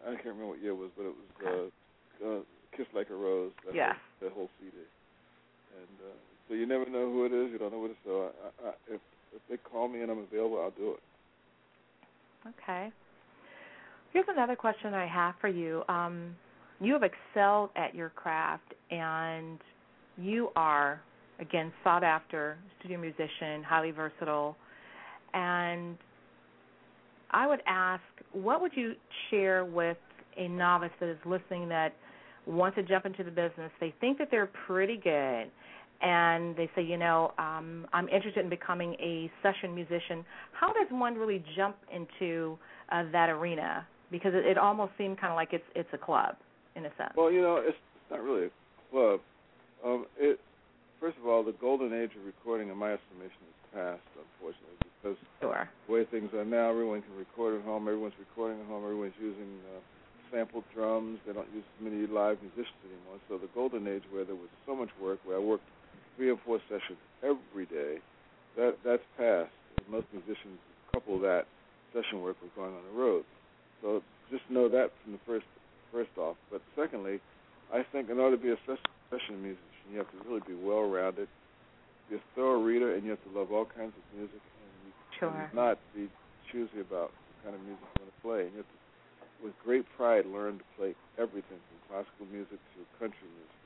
[0.00, 2.40] I can't remember what year it was, but it was uh, uh,
[2.76, 3.96] "Kiss Like a Rose." That Yes.
[4.20, 4.76] whole, that whole CD.
[5.76, 6.16] And uh,
[6.50, 7.52] so you never know who it is.
[7.52, 7.98] You don't know what it is.
[8.04, 8.30] So
[8.64, 9.00] I, I, if
[9.32, 11.00] if they call me and I'm available, I'll do it.
[12.62, 12.90] Okay.
[14.12, 15.84] Here's another question I have for you.
[15.88, 16.34] Um,
[16.80, 19.58] you have excelled at your craft, and
[20.18, 21.00] you are
[21.38, 24.56] again sought after studio musician, highly versatile,
[25.32, 25.96] and
[27.30, 28.94] I would ask, what would you
[29.30, 29.96] share with
[30.36, 31.94] a novice that is listening that
[32.46, 33.70] wants to jump into the business?
[33.80, 35.50] They think that they're pretty good,
[36.02, 40.24] and they say, you know, um, I'm interested in becoming a session musician.
[40.52, 42.58] How does one really jump into
[42.90, 43.86] uh, that arena?
[44.10, 46.36] Because it, it almost seemed kind of like it's it's a club
[46.74, 47.12] in a sense.
[47.16, 47.76] Well, you know, it's
[48.10, 48.50] not really a
[48.90, 49.20] club.
[49.84, 50.40] Um, it
[51.00, 55.16] first of all, the golden age of recording, in my estimation, is past, unfortunately, because
[55.40, 55.68] Sure.
[55.86, 57.88] the way things are now, everyone can record at home.
[57.88, 58.84] Everyone's recording at home.
[58.84, 59.80] Everyone's using uh,
[60.30, 61.18] sampled drums.
[61.26, 63.18] They don't use as many live musicians anymore.
[63.28, 65.66] So the golden age, where there was so much work, where I worked
[66.16, 67.98] three or four sessions every day,
[68.56, 69.50] that that's past.
[69.88, 70.58] Most musicians
[70.92, 71.46] couple that
[71.94, 73.24] session work with going on the road.
[73.82, 75.46] So just know that from the first
[75.92, 76.36] first off.
[76.50, 77.20] But secondly,
[77.72, 78.58] I think in order to be a
[79.10, 81.26] session musician, you have to really be well-rounded,
[82.08, 84.92] be a thorough reader, and you have to love all kinds of music, and you
[85.18, 85.50] sure.
[85.54, 86.06] not be
[86.50, 88.40] choosy about the kind of music you want to play.
[88.46, 88.78] And you have to,
[89.42, 93.59] with great pride, learn to play everything from classical music to country music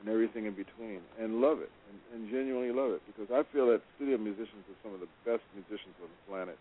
[0.00, 3.02] and, everything in between, and love it, and, and genuinely love it.
[3.10, 6.58] Because I feel that studio musicians are some of the best musicians on the planet,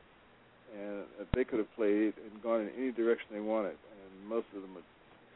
[0.74, 4.62] and they could have played and gone in any direction they wanted, and most of
[4.66, 4.86] them are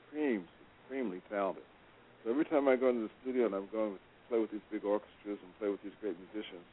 [0.09, 0.47] extreme,
[0.81, 1.63] extremely talented.
[2.23, 4.65] So every time I go into the studio and I'm going to play with these
[4.67, 6.65] big orchestras and play with these great musicians,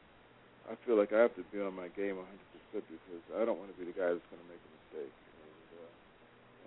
[0.67, 2.27] I feel like I have to be on my game 100%
[2.75, 5.15] because I don't want to be the guy that's going to make a mistake.
[5.15, 5.91] And, uh,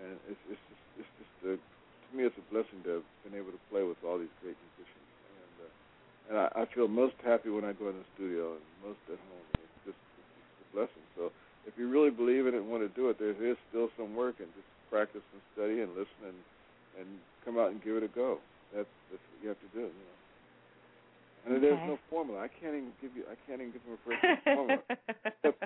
[0.01, 1.53] and it's, it's just, it's just a,
[2.11, 4.59] to me, it's a blessing to have been able to play with all these great
[4.59, 5.09] musicians.
[5.31, 5.71] And uh,
[6.29, 9.19] and I, I feel most happy when I go in the studio and most at
[9.31, 9.47] home.
[9.59, 11.05] It's just it's, a blessing.
[11.15, 11.31] So
[11.67, 14.15] if you really believe in it and want to do it, there is still some
[14.19, 16.39] work and just practice and study and listen and
[16.99, 17.09] and
[17.47, 18.43] come out and give it a go.
[18.75, 19.87] That's that's what you have to do.
[19.87, 20.19] You know.
[21.47, 21.73] And okay.
[21.73, 22.41] there's no formula.
[22.41, 23.25] I can't even give you.
[23.31, 24.83] I can't even give them a perfect formula.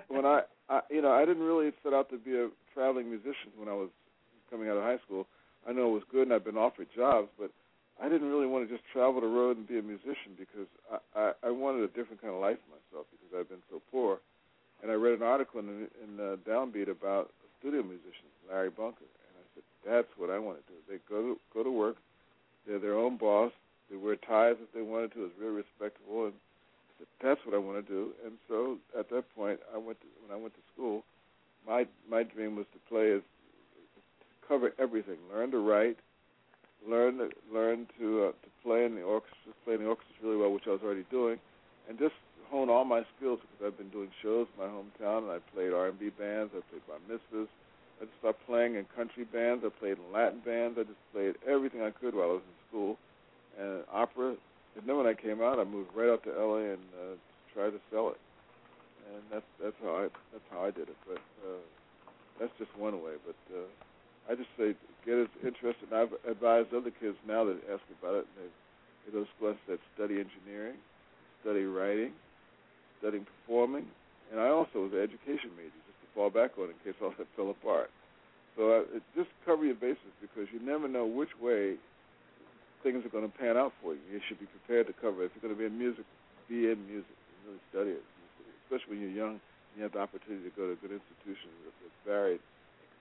[0.08, 3.50] when I, I, you know, I didn't really set out to be a traveling musician
[3.56, 3.90] when I was
[4.50, 5.26] coming out of high school.
[5.68, 7.50] I know it was good, and I've been offered jobs, but
[8.00, 10.98] I didn't really want to just travel the road and be a musician because I,
[11.14, 14.18] I, I wanted a different kind of life for myself because I've been so poor.
[14.82, 19.06] And I read an article in, in uh, Downbeat about a studio musician, Larry Bunker,
[19.06, 20.78] and I said, that's what I want to do.
[20.90, 21.96] They go to go to work.
[22.66, 23.52] They're their own boss.
[23.90, 25.24] They wear ties if they wanted to.
[25.24, 26.26] It's very respectable.
[26.26, 28.10] And I said, that's what I want to do.
[28.24, 31.04] And so at that point, I went to, when I went to school.
[31.66, 33.22] My my dream was to play as
[34.48, 35.16] cover everything.
[35.32, 35.96] Learn to write.
[36.86, 39.52] Learn to, learn to uh, to play in the orchestra.
[39.64, 41.38] Play in the orchestra really well, which I was already doing,
[41.88, 42.14] and just
[42.50, 45.72] hone all my skills because I've been doing shows in my hometown and I played
[45.72, 46.52] R&B bands.
[46.54, 47.48] I played bar mitzvahs.
[48.00, 49.64] I just started playing in country bands.
[49.66, 50.78] I played in Latin bands.
[50.78, 52.98] I just played everything I could while I was in school,
[53.58, 54.36] and opera.
[54.76, 57.14] And then when I came out, I moved right out to LA and uh,
[57.54, 58.20] tried to sell it.
[59.10, 60.98] And that's that's how I that's how I did it.
[61.06, 61.62] But uh,
[62.40, 63.14] that's just one way.
[63.26, 63.66] But uh,
[64.30, 65.92] I just say get as interested.
[65.92, 68.26] And I've advised other kids now that ask about it.
[68.36, 68.50] And they,
[69.12, 70.80] to schools that study engineering,
[71.44, 72.12] study writing,
[73.00, 73.84] studying performing,
[74.32, 77.12] and I also was an education major just to fall back on in case all
[77.18, 77.92] that fell apart.
[78.56, 81.76] So uh, just cover your bases because you never know which way
[82.82, 84.00] things are going to pan out for you.
[84.08, 85.24] You should be prepared to cover.
[85.24, 86.06] If you're going to be in music,
[86.48, 88.04] be in music and really study it.
[88.64, 91.50] Especially when you're young and you have the opportunity to go to a good institution
[91.64, 92.40] that's varied,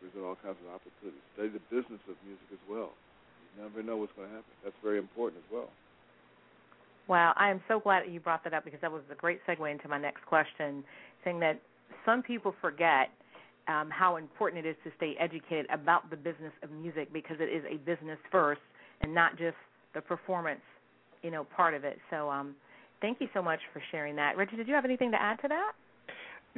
[0.03, 1.23] present all kinds of opportunities.
[1.39, 2.91] Study the business of music as well.
[3.55, 4.51] You never know what's going to happen.
[4.67, 5.71] That's very important as well.
[7.07, 9.39] Wow, I am so glad that you brought that up because that was a great
[9.47, 10.83] segue into my next question,
[11.23, 11.59] saying that
[12.05, 13.11] some people forget
[13.67, 17.51] um, how important it is to stay educated about the business of music because it
[17.51, 18.61] is a business first
[19.01, 19.55] and not just
[19.93, 20.61] the performance,
[21.23, 21.97] you know, part of it.
[22.09, 22.55] So, um,
[23.01, 24.37] thank you so much for sharing that.
[24.37, 25.71] Richard, did you have anything to add to that?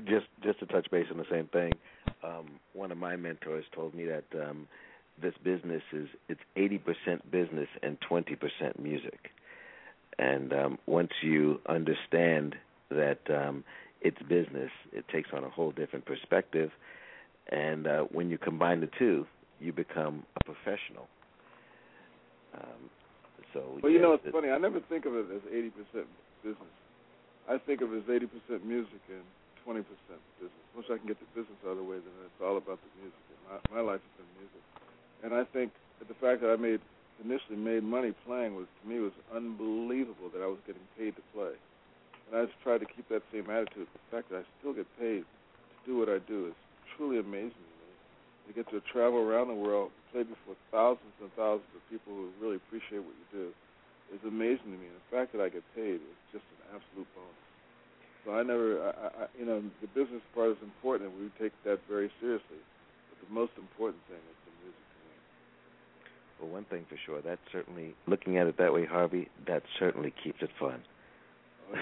[0.06, 1.72] Just, just to touch base on the same thing.
[2.26, 4.68] Um, one of my mentors told me that um,
[5.22, 9.32] this business is it's 80% business and 20% music.
[10.18, 12.56] And um, once you understand
[12.90, 13.64] that um,
[14.02, 16.72] it's business, it takes on a whole different perspective.
[17.50, 19.26] And uh, when you combine the two,
[19.60, 21.08] you become a professional.
[22.56, 22.90] Um,
[23.54, 24.50] so, well, you know, it's, funny.
[24.50, 26.08] I never think of it as eighty percent
[26.44, 26.76] business.
[27.50, 29.24] I think of it as eighty percent music and
[29.66, 30.66] twenty percent business.
[30.78, 32.92] Once I can get the business out of the way, then it's all about the
[33.02, 33.20] music.
[33.50, 34.64] My, my life has been music,
[35.26, 36.80] and I think that the fact that I made
[37.24, 41.24] initially made money playing was to me was unbelievable that I was getting paid to
[41.34, 41.56] play.
[42.28, 43.88] And I just try to keep that same attitude.
[43.88, 46.58] The fact that I still get paid to do what I do is
[46.98, 47.92] truly amazing to me.
[48.48, 52.34] To get to travel around the world, play before thousands and thousands of people who
[52.42, 53.48] really appreciate what you do
[54.12, 54.90] is amazing to me.
[54.90, 57.45] And the fact that I get paid is just an absolute bonus.
[58.26, 61.54] So I never, I, I, you know, the business part is important, and we take
[61.64, 62.58] that very seriously.
[63.10, 64.82] But the most important thing is the music.
[66.42, 70.12] Well, one thing for sure, that certainly, looking at it that way, Harvey, that certainly
[70.24, 70.82] keeps it fun.
[71.72, 71.76] Oh,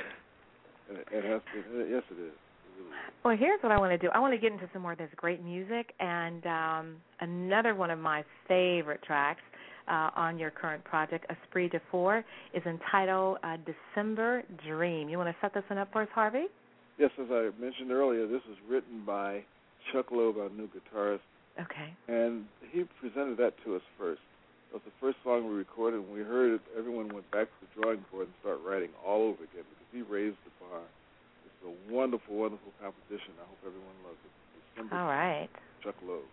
[0.91, 1.17] yeah.
[1.17, 1.87] It has to.
[1.89, 2.33] Yes, it is.
[3.23, 4.09] Well, here's what I want to do.
[4.13, 7.89] I want to get into some more of this great music, and um, another one
[7.89, 9.41] of my favorite tracks
[9.87, 12.23] uh, on your current project, Esprit de Four,
[12.53, 16.45] is entitled uh, "December Dream." You want to set this one up for us, Harvey?
[16.97, 19.43] Yes, as I mentioned earlier, this was written by
[19.91, 21.19] Chuck Loeb, our new guitarist.
[21.59, 21.93] Okay.
[22.07, 24.21] And he presented that to us first.
[24.69, 26.01] It was the first song we recorded.
[26.01, 29.21] When we heard it, everyone went back to the drawing board and started writing all
[29.21, 30.81] over again because he raised the bar.
[31.45, 33.37] It's a wonderful, wonderful composition.
[33.37, 34.31] I hope everyone loves it.
[34.73, 35.49] December all right.
[35.83, 36.25] Chuck Loeb.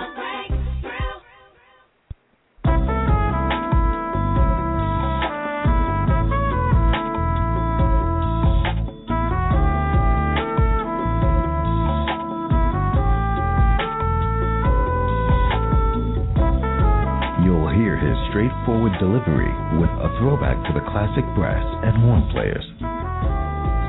[17.99, 22.63] His straightforward delivery with a throwback to the classic brass and horn players.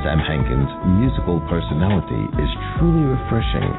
[0.02, 2.50] Sam Hankins' musical personality is
[2.82, 3.70] truly refreshing.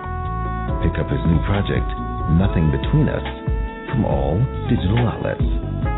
[0.86, 1.90] Pick up his new project,
[2.38, 3.26] Nothing Between Us,
[3.90, 4.38] from all
[4.70, 5.89] digital outlets.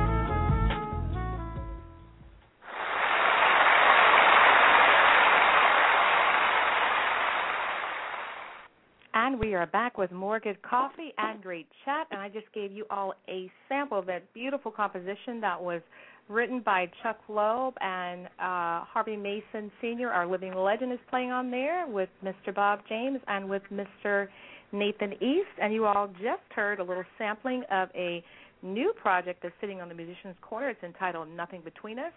[9.92, 12.06] Back with more good coffee and great chat.
[12.10, 15.82] And I just gave you all a sample of that beautiful composition that was
[16.28, 21.50] written by Chuck Loeb and uh, Harvey Mason Sr., our living legend, is playing on
[21.50, 22.54] there with Mr.
[22.54, 24.28] Bob James and with Mr.
[24.72, 25.52] Nathan East.
[25.60, 28.24] And you all just heard a little sampling of a
[28.62, 30.70] new project that's sitting on the Musician's Corner.
[30.70, 32.12] It's entitled Nothing Between Us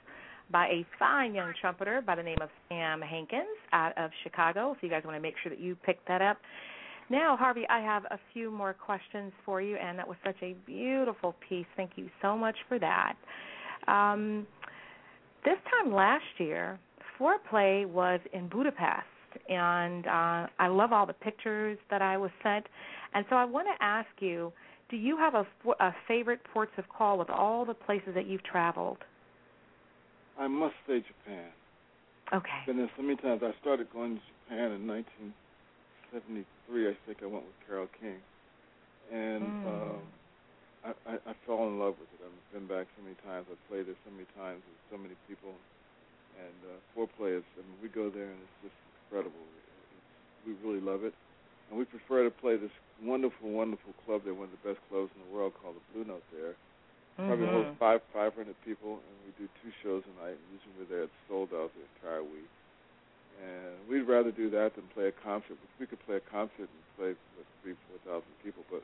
[0.52, 4.76] by a fine young trumpeter by the name of Sam Hankins out of Chicago.
[4.80, 6.38] So you guys want to make sure that you pick that up.
[7.10, 10.56] Now, Harvey, I have a few more questions for you, and that was such a
[10.66, 11.68] beautiful piece.
[11.76, 13.14] Thank you so much for that.
[13.88, 14.48] Um,
[15.44, 16.80] this time last year,
[17.20, 19.06] Fourplay was in Budapest,
[19.50, 22.66] and uh, I love all the pictures that I was sent.
[23.14, 24.52] And so I want to ask you
[24.90, 25.46] do you have a,
[25.80, 28.98] a favorite ports of call with all the places that you've traveled?
[30.38, 31.50] I must say Japan.
[32.34, 32.50] Okay.
[32.68, 33.42] Been there so many times.
[33.44, 34.86] I started going to Japan in
[36.16, 36.88] 1973.
[36.90, 38.24] I think I went with Carole King,
[39.12, 39.68] and Mm.
[39.68, 40.04] um,
[40.86, 42.22] I, I, I fell in love with it.
[42.24, 43.48] I've been back so many times.
[43.52, 45.60] I've played there so many times with so many people,
[46.40, 46.80] and uh,
[47.28, 47.44] is.
[47.60, 49.44] I mean, we go there and it's just incredible.
[49.60, 50.08] It's,
[50.46, 51.16] we really love it,
[51.70, 54.22] and we prefer to play this wonderful, wonderful club.
[54.24, 56.24] They're one of the best clubs in the world called the Blue Note.
[56.32, 56.56] There,
[57.28, 57.52] probably Mhm.
[57.52, 60.40] holds five five hundred people, and we do two shows a night.
[60.52, 62.52] Usually we're there; it's sold out the entire week.
[63.42, 65.58] And we'd rather do that than play a concert.
[65.80, 68.82] We could play a concert and play with three, four thousand people, but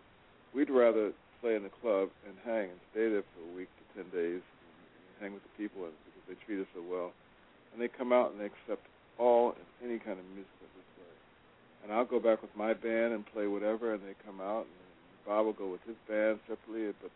[0.53, 3.83] we'd rather play in the club and hang and stay there for a week to
[3.95, 7.11] ten days and hang with the people because they treat us so well.
[7.71, 8.83] And they come out and they accept
[9.17, 11.15] all and any kind of music that we play.
[11.83, 14.81] And I'll go back with my band and play whatever, and they come out and
[15.25, 16.91] Bob will go with his band separately.
[17.01, 17.11] But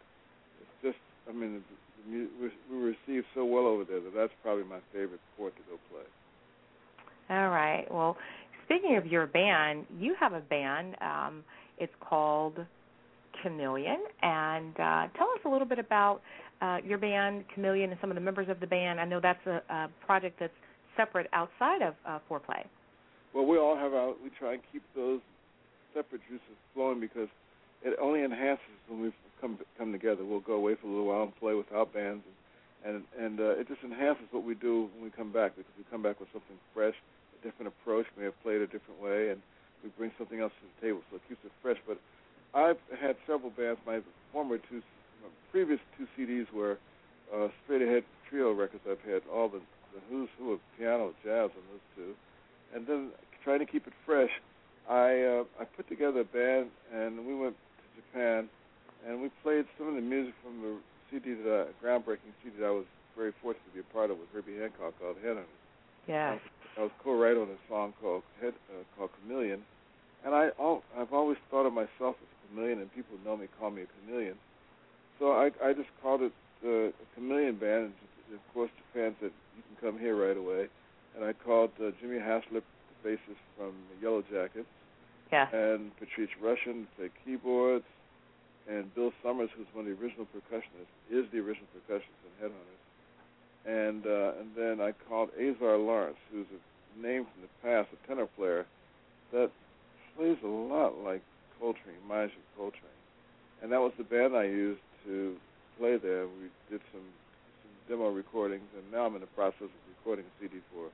[0.61, 4.13] it's just, I mean, the, the, we, we were received so well over there that
[4.15, 6.05] that's probably my favorite port to go play.
[7.30, 7.86] All right.
[7.91, 8.17] Well,
[8.65, 10.95] speaking of your band, you have a band.
[11.01, 11.43] Um,
[11.78, 12.57] it's called
[13.41, 16.21] Chameleon, and uh, tell us a little bit about
[16.61, 18.99] uh, your band, Chameleon, and some of the members of the band.
[18.99, 20.53] I know that's a, a project that's
[20.95, 22.65] separate outside of uh, Fourplay.
[23.34, 24.13] Well, we all have our.
[24.23, 25.19] We try and keep those
[25.93, 27.28] separate juices flowing because
[27.84, 30.23] it only enhances when we come come together.
[30.23, 32.36] We'll go away for a little while and play with our bands, and
[32.86, 35.83] and, and uh, it just enhances what we do when we come back because we
[35.89, 38.05] come back with something fresh, a different approach.
[38.17, 39.41] We have played a different way, and
[39.83, 41.77] we bring something else to the table, so it keeps it fresh.
[41.88, 41.97] But
[42.53, 43.79] I've had several bands.
[43.86, 43.99] My
[44.31, 44.86] former two,
[45.21, 46.77] my previous two CDs were
[47.33, 48.83] uh, straight ahead trio records.
[48.89, 49.61] I've had all the
[49.95, 52.13] the who's who of piano, jazz on those two,
[52.75, 53.09] and then
[53.43, 54.29] trying to keep it fresh.
[54.89, 58.49] I uh, I put together a band and we went to Japan
[59.07, 60.77] and we played some of the music from the
[61.11, 62.85] CD that I, groundbreaking CD that I was
[63.15, 65.61] very fortunate to be a part of with Herbie Hancock called Headhunters.
[66.07, 66.39] Yes.
[66.77, 69.61] I was co-writer on a song called Head, uh, called Chameleon,
[70.25, 73.47] and I al- I've always thought of myself as a chameleon, and people know me
[73.59, 74.35] call me a chameleon.
[75.19, 76.33] So I I just called it
[76.65, 77.93] uh, Chameleon Band,
[78.29, 80.67] and of course Japan said you can come here right away,
[81.15, 82.63] and I called uh, Jimmy Haslip,
[83.03, 84.67] the bassist from the Yellow Jackets,
[85.31, 85.47] Yes.
[85.53, 87.85] and Patrice Rushen played keyboards,
[88.68, 92.84] and Bill Summers, who's one of the original percussionists, is the original percussionist in Headhunters.
[93.66, 98.07] And uh, and then I called Azar Lawrence, who's a name from the past, a
[98.07, 98.66] tenor player
[99.32, 99.49] that
[100.16, 101.22] plays a lot like
[101.59, 103.01] Coltrane, reminds Coltrane.
[103.61, 105.36] and that was the band I used to
[105.78, 106.28] play there.
[106.28, 107.05] We did some
[107.61, 110.89] some demo recordings, and now I'm in the process of recording a CD for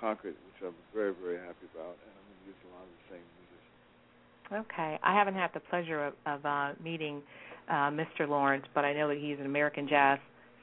[0.00, 2.92] Concord, which I'm very very happy about, and I'm going to use a lot of
[2.94, 3.78] the same musicians.
[4.54, 7.22] Okay, I haven't had the pleasure of, of uh, meeting
[7.68, 8.28] uh, Mr.
[8.28, 10.18] Lawrence, but I know that he's an American jazz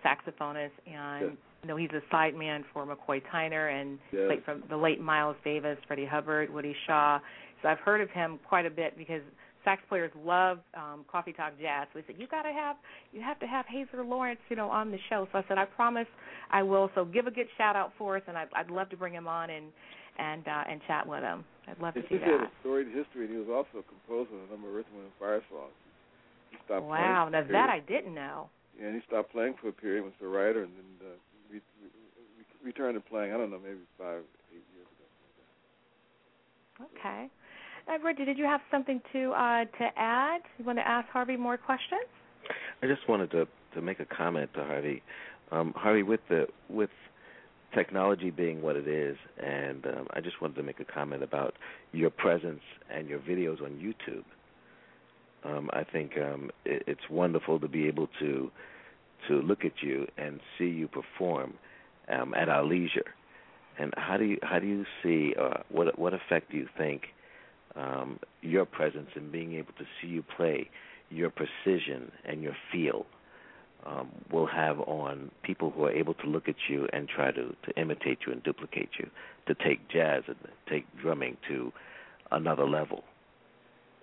[0.06, 1.32] saxophonist, and Yes.
[1.64, 4.26] you know he's a sideman for McCoy Tyner and Yes.
[4.30, 7.20] like from the late Miles Davis, Freddie Hubbard, Woody Shaw.
[7.62, 9.22] So I've heard of him quite a bit because
[9.64, 11.88] sax players love um, Coffee Talk Jazz.
[11.94, 12.78] So he said you got to have
[13.12, 15.28] you have to have Azar Lawrence, you know, on the show.
[15.32, 16.08] So I said I promise
[16.52, 16.90] I will.
[16.96, 19.28] So give a good shout out for us, and I'd, I'd love to bring him
[19.28, 19.66] on and
[20.20, 21.44] and uh, and chat with him.
[21.68, 22.48] I'd love to It's see just he had that.
[22.50, 25.12] a storied history, and he was also a composer of a number of rhythm and
[25.20, 25.76] fire songs.
[26.50, 27.70] He stopped Wow, playing now for that.
[27.70, 28.50] I didn't know.
[28.80, 30.04] Yeah, and he stopped playing for a period.
[30.04, 31.16] Was a writer, and then uh,
[31.52, 31.94] re- re-
[32.40, 33.32] re- returned to playing.
[33.34, 35.08] I don't know, maybe five, eight years ago.
[36.98, 37.30] Okay.
[37.88, 40.42] Uh, Reggie, did you have something to uh, to add?
[40.58, 42.02] You want to ask Harvey more questions?
[42.82, 45.02] I just wanted to to make a comment to Harvey.
[45.52, 46.90] Um, Harvey, with the with
[47.74, 51.56] technology being what it is, and um, I just wanted to make a comment about
[51.92, 52.62] your presence
[52.94, 54.24] and your videos on YouTube.
[55.44, 58.52] Um, I think um, it, it's wonderful to be able to
[59.28, 61.54] to look at you and see you perform
[62.10, 63.14] um, at our leisure.
[63.78, 67.04] And how do you how do you see uh, what what effect do you think
[67.76, 70.70] um, your presence and being able to see you play,
[71.10, 73.06] your precision and your feel
[73.86, 77.56] um, will have on people who are able to look at you and try to,
[77.66, 79.10] to imitate you and duplicate you,
[79.48, 80.38] to take jazz and
[80.70, 81.72] take drumming to
[82.32, 83.04] another level.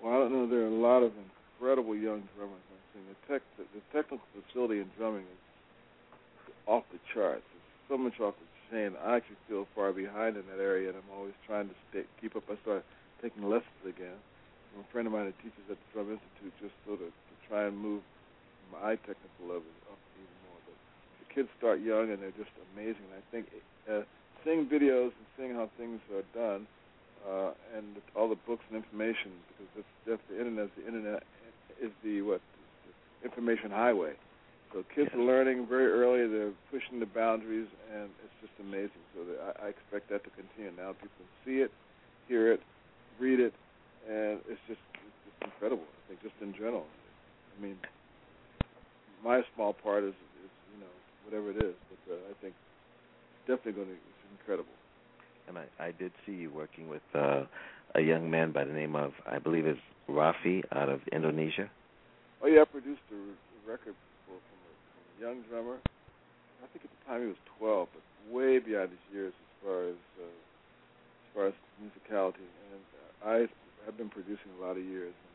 [0.02, 0.46] Well, I don't know.
[0.48, 1.12] There are a lot of
[1.58, 2.62] incredible young drummers.
[2.70, 7.42] I've seen the tech, the, the technical facility in drumming is off the charts.
[7.54, 8.94] It's so much off the chain.
[9.04, 12.36] I actually feel far behind in that area, and I'm always trying to stay, keep
[12.36, 12.44] up.
[12.50, 12.84] I started
[13.22, 14.18] taking lessons again.
[14.78, 17.66] A friend of mine that teaches at the Drum Institute, just so to, to try
[17.66, 18.02] and move
[18.72, 20.60] my technical level up even more.
[20.66, 20.76] But
[21.20, 23.08] the kids start young, and they're just amazing.
[23.10, 23.48] And I think
[23.90, 24.02] uh,
[24.44, 26.66] seeing videos and seeing how things are done
[27.26, 30.70] uh, and all the books and information because that's, that's the internet.
[30.76, 31.22] The internet
[31.82, 32.42] is the what
[32.86, 34.14] the information highway.
[34.72, 35.16] So kids Yes.
[35.18, 36.28] are learning very early.
[36.28, 39.02] They're pushing the boundaries, and it's just amazing.
[39.14, 40.70] So that I, I expect that to continue.
[40.76, 41.72] Now people see it,
[42.28, 42.62] hear it,
[43.18, 43.54] read it,
[44.06, 45.86] and it's just it's just incredible.
[45.88, 46.86] I think just in general.
[47.56, 47.76] I mean,
[49.24, 50.14] my small part is,
[50.44, 50.92] is you know
[51.24, 54.74] whatever it is, but uh, I think it's definitely going to it's incredible.
[55.48, 57.44] And I, I did see you working with uh,
[57.94, 61.70] a young man by the name of, I believe it's Rafi out of Indonesia.
[62.42, 63.20] Oh yeah, I produced a
[63.68, 65.76] record for from a, from a young drummer.
[66.62, 69.78] I think at the time he was 12, but way beyond his years as far
[69.88, 72.46] as uh, as far as musicality.
[72.72, 73.36] And uh, I
[73.86, 75.12] have been producing a lot of years.
[75.12, 75.32] And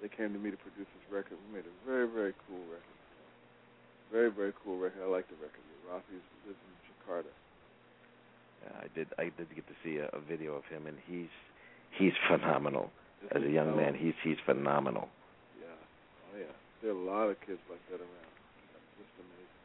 [0.00, 1.38] they came to me to produce this record.
[1.48, 2.95] We made a very very cool record.
[4.12, 5.02] Very very cool record.
[5.02, 5.62] I like the record.
[5.86, 7.30] Rafi lives in Jakarta.
[8.66, 11.30] Uh, I did I did get to see a, a video of him, and he's
[11.98, 12.90] he's phenomenal.
[13.22, 15.08] This As a young man, he's he's phenomenal.
[15.60, 15.78] Yeah.
[16.32, 16.54] Oh yeah.
[16.82, 18.32] There are a lot of kids like that around.
[18.98, 19.56] Just amazing.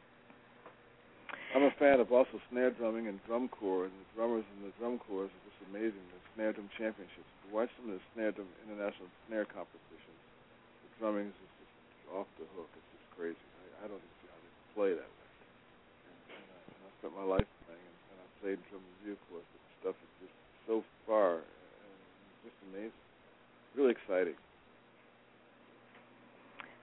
[1.56, 4.74] I'm a fan of also snare drumming and drum corps, and the drummers in the
[4.78, 6.06] drum corps are just amazing.
[6.14, 7.28] The snare drum championships.
[7.46, 10.22] You watch some of the snare drum international snare competitions,
[10.86, 11.50] the drumming is just,
[12.14, 12.70] off the hook.
[12.76, 13.40] It's just crazy.
[13.40, 14.21] I, I don't even see how they
[14.76, 15.28] play that way.
[16.08, 19.46] And, and, I, spent my life playing, and, and I played drum review course.
[19.52, 20.36] But the stuff is just
[20.68, 21.96] so far, and
[22.44, 23.04] just amazing.
[23.76, 24.36] Really exciting.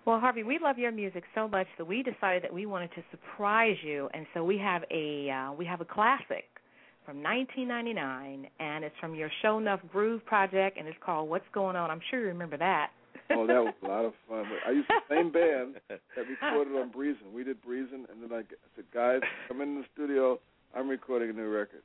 [0.08, 3.02] Well, Harvey, we love your music so much that we decided that we wanted to
[3.10, 6.48] surprise you, and so we have a uh, we have a classic
[7.04, 11.76] from 1999, and it's from your Show Enough Groove project, and it's called "What's Going
[11.76, 12.90] On." I'm sure you remember that.
[13.30, 14.44] Oh, that was a lot of fun.
[14.66, 17.32] I used the same band that recorded on Breezin.
[17.34, 18.42] We did Breezin, and then I
[18.76, 20.38] said, guys, come in the studio.
[20.74, 21.82] I'm recording a new record,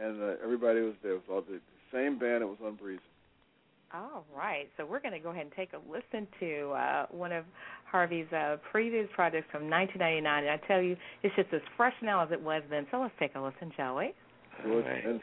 [0.00, 1.12] and uh, everybody was there.
[1.12, 1.60] It was all the, the
[1.92, 3.02] same band that was on Breezin.
[3.94, 7.30] All right, so we're going to go ahead and take a listen to uh, one
[7.30, 7.44] of
[7.90, 12.24] Harvey's uh, previous projects from 1999, and I tell you, it's just as fresh now
[12.24, 12.86] as it was then.
[12.90, 14.14] So let's take a listen, shall we?
[14.64, 15.20] George All right.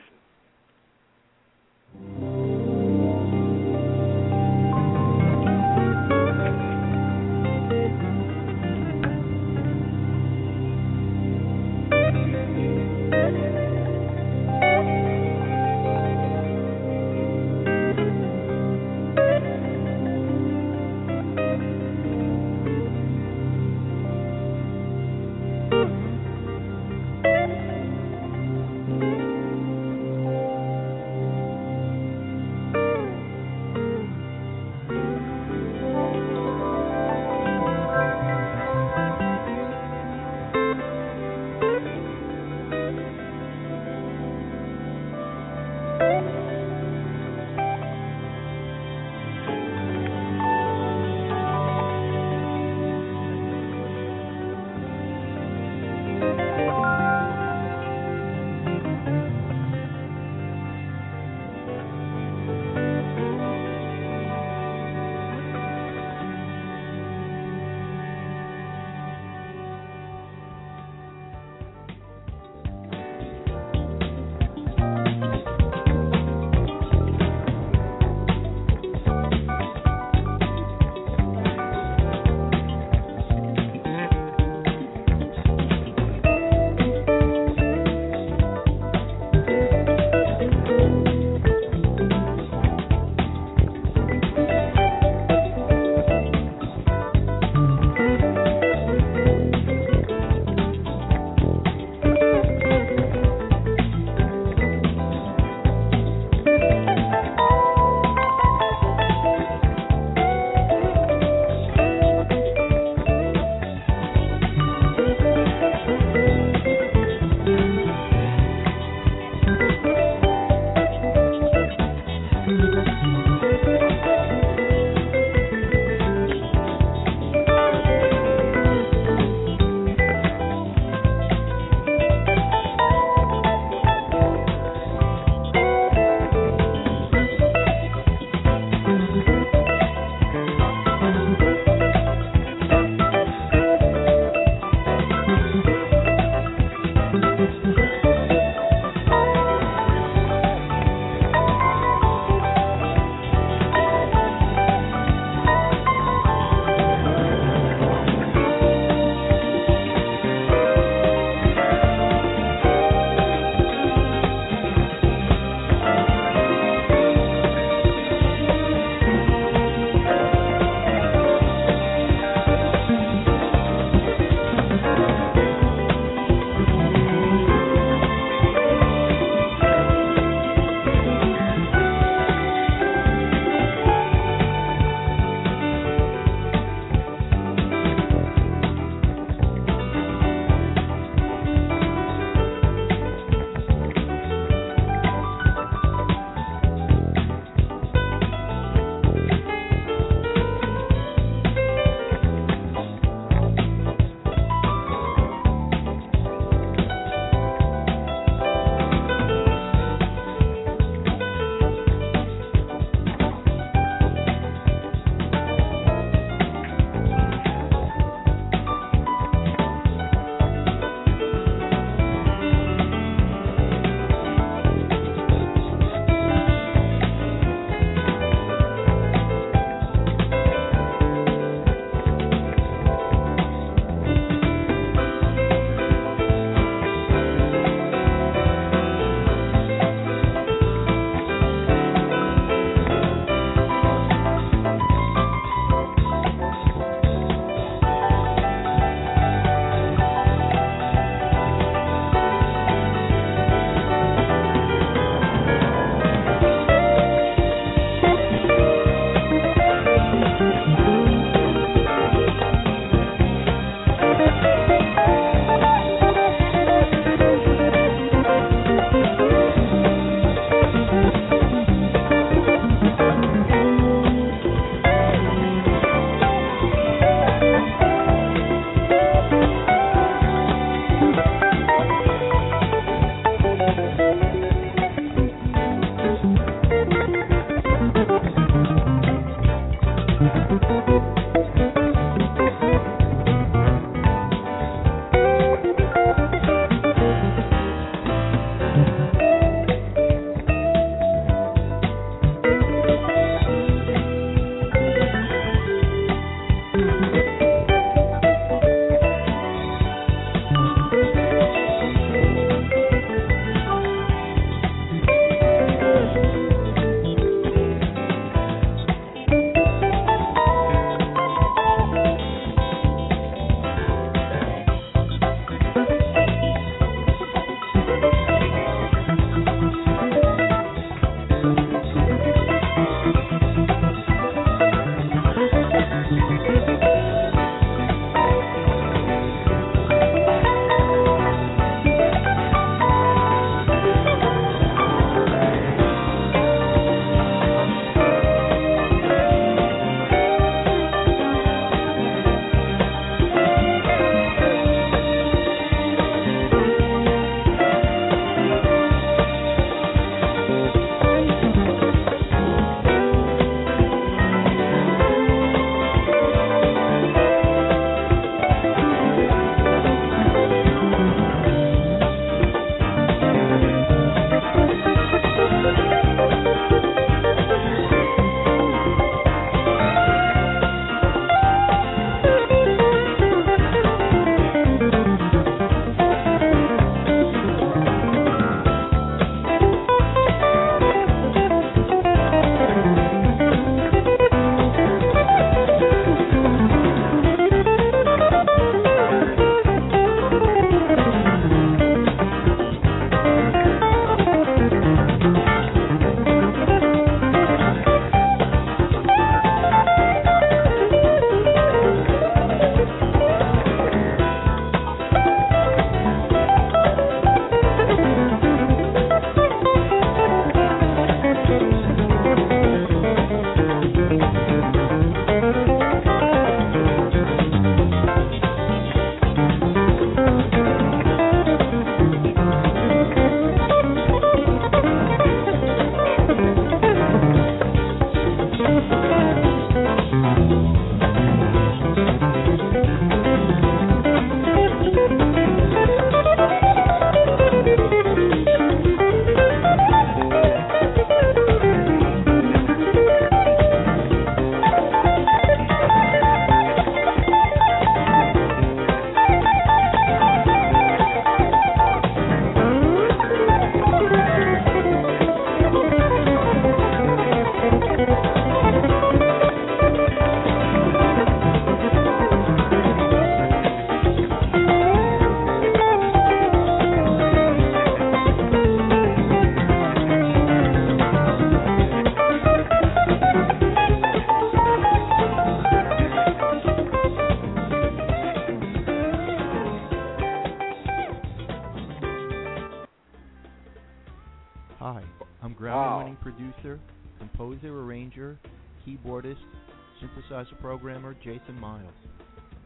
[501.29, 501.93] Jason Miles.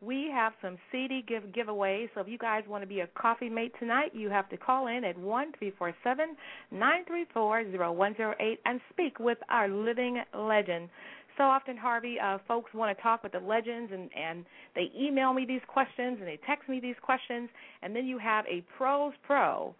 [0.00, 2.08] we have some CD give giveaways.
[2.14, 4.86] So if you guys want to be a coffee mate tonight, you have to call
[4.86, 6.36] in at one three four seven
[6.70, 10.88] nine three four zero one zero eight and speak with our living legend.
[11.36, 14.44] So often, Harvey, uh, folks want to talk with the legends, and and
[14.74, 17.48] they email me these questions and they text me these questions,
[17.82, 19.74] and then you have a pros pro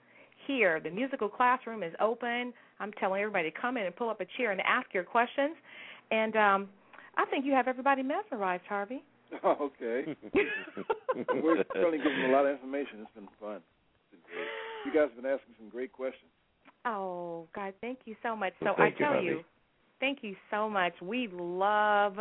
[0.47, 0.81] here.
[0.81, 2.53] The musical classroom is open.
[2.81, 5.57] I'm telling everybody to come in and pull up a chair and ask your questions,
[6.11, 6.69] and um,
[7.17, 9.03] I think you have everybody mesmerized, Harvey.
[9.45, 10.17] Oh, okay.
[11.43, 13.01] We're certainly giving a lot of information.
[13.03, 13.61] It's been fun.
[13.61, 14.49] It's been great.
[14.87, 16.31] You guys have been asking some great questions.
[16.85, 18.53] Oh, God, thank you so much.
[18.61, 19.41] So Well, I thank you, tell you,
[20.01, 20.95] thank you so much.
[21.03, 22.17] We love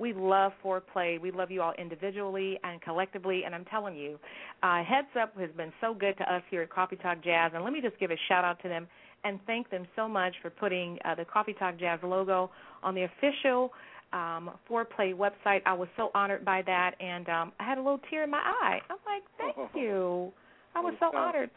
[0.00, 1.20] we love Fourplay.
[1.20, 3.42] We love you all individually and collectively.
[3.44, 4.18] And I'm telling you,
[4.62, 7.52] uh, Heads Up has been so good to us here at Coffee Talk Jazz.
[7.54, 8.88] And let me just give a shout out to them
[9.24, 12.50] and thank them so much for putting uh, the Coffee Talk Jazz logo
[12.82, 13.72] on the official
[14.12, 15.62] um, Fourplay website.
[15.66, 18.38] I was so honored by that, and um, I had a little tear in my
[18.42, 18.80] eye.
[18.90, 20.32] I'm like, thank you.
[20.74, 21.50] I was so honored.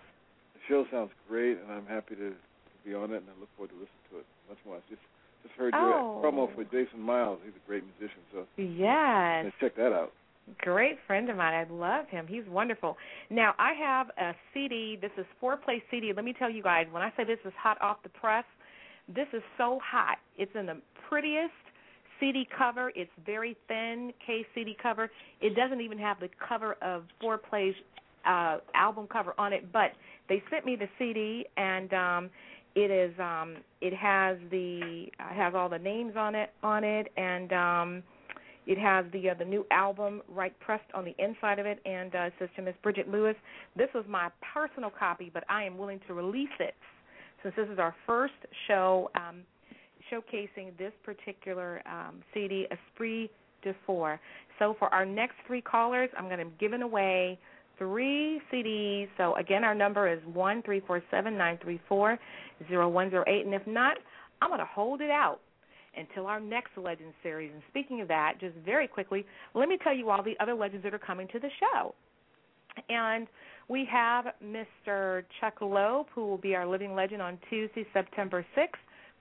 [0.55, 2.33] The show sounds great, and I'm happy to,
[2.85, 4.75] be on it, and I look forward to listening to it much more.
[4.75, 5.01] I just
[5.43, 6.21] just heard your Oh.
[6.23, 7.39] promo for Jason Miles.
[7.43, 9.45] He's a great musician, so Yes.
[9.45, 10.13] let's check that out.
[10.59, 11.53] Great friend of mine.
[11.53, 12.27] I love him.
[12.27, 12.97] He's wonderful.
[13.29, 14.97] Now I have a CD.
[14.97, 16.11] This is Fourplay CD.
[16.13, 18.45] Let me tell you guys, when I say this is hot off the press,
[19.07, 20.17] this is so hot.
[20.37, 20.77] It's in the
[21.09, 21.53] prettiest
[22.23, 22.91] CD cover.
[22.95, 25.11] It's very thin case CD cover.
[25.41, 27.75] It doesn't even have the cover of Fourplay's
[28.25, 29.91] uh album cover on it, but
[30.29, 32.29] they sent me the CD and um
[32.75, 37.51] it is um it has the has all the names on it on it and
[37.51, 38.03] um
[38.65, 42.15] it has the uh, the new album right pressed on the inside of it, and
[42.15, 43.35] uh, it says to Miss Bridget Lewis,
[43.75, 46.73] "This was my personal copy, but I am willing to release it
[47.43, 48.33] since this is our first
[48.67, 49.41] show um,
[50.13, 53.29] showcasing this particular um, CD, Esprit
[53.63, 54.19] de Four.
[54.59, 57.39] So for our next three callers, I'm going to be giving away
[57.77, 59.07] three CDs.
[59.17, 62.19] So again, our number is one three four seven nine three four
[62.67, 63.97] zero one zero eight, and if not,
[64.41, 65.39] I'm going to hold it out
[65.95, 67.51] until our next Legends series.
[67.53, 70.83] And speaking of that, just very quickly, let me tell you all the other legends
[70.83, 71.93] that are coming to the show.
[72.89, 73.27] And
[73.69, 75.23] we have Mr.
[75.39, 78.69] Chuck Loeb, who will be our living legend on Tuesday, September 6th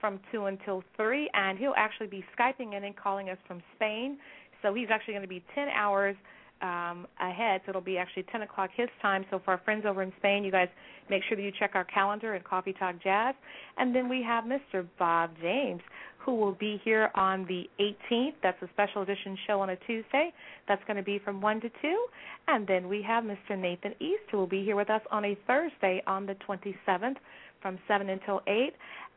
[0.03, 4.17] from 2 until 3, and he'll actually be Skyping in and calling us from Spain.
[4.61, 6.17] So he's actually going to be 10 hours
[6.61, 9.23] um, ahead, so it'll be actually 10 o'clock his time.
[9.31, 10.67] So for our friends over in Spain, you guys
[11.09, 13.33] make sure that you check our calendar at Coffee Talk Jazz.
[13.77, 14.85] And then we have Mr.
[14.99, 15.81] Bob James,
[16.17, 18.33] who will be here on the 18th.
[18.43, 20.33] That's a special edition show on a Tuesday.
[20.67, 22.05] That's going to be from 1 to 2.
[22.49, 23.57] And then we have Mr.
[23.57, 27.15] Nathan East, who will be here with us on a Thursday on the 27th
[27.61, 28.73] from 7 until 8.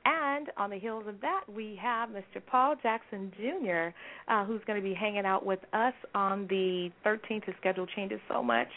[0.07, 2.41] And on the heels of that, we have Mr.
[2.47, 3.89] Paul Jackson Jr.,
[4.29, 7.45] uh, who's going to be hanging out with us on the 13th.
[7.45, 8.69] His schedule changes so much.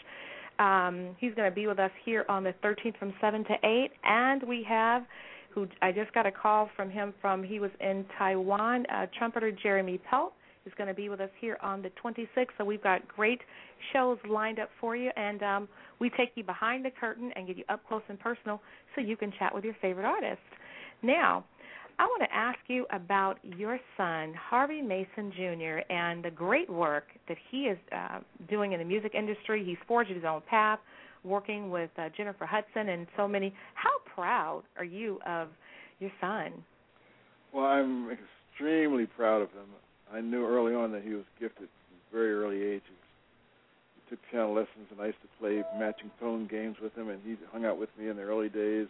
[0.58, 3.90] Um, he's going to be with us here on the 13th from 7 to 8.
[4.02, 5.04] And we have,
[5.50, 9.52] who I just got a call from him from, he was in Taiwan, uh, trumpeter
[9.52, 10.32] Jeremy Pelt
[10.66, 12.48] is going to be with us here on the 26th.
[12.58, 13.40] So we've got great
[13.92, 15.10] shows lined up for you.
[15.16, 15.68] And um,
[16.00, 18.60] we take you behind the curtain and get you up close and personal
[18.94, 20.40] so you can chat with your favorite artist.
[21.02, 21.44] Now,
[21.98, 27.04] I want to ask you about your son, Harvey Mason Jr., and the great work
[27.28, 29.62] that he is uh, doing in the music industry.
[29.64, 30.78] He's forged his own path,
[31.24, 33.54] working with uh, Jennifer Hudson and so many.
[33.74, 35.48] How proud are you of
[35.98, 36.52] your son?
[37.52, 39.66] Well, I'm extremely proud of him.
[40.12, 42.82] I knew early on that he was gifted from very early ages.
[43.96, 47.20] He took piano lessons, and I used to play matching tone games with him, and
[47.24, 48.88] he hung out with me in the early days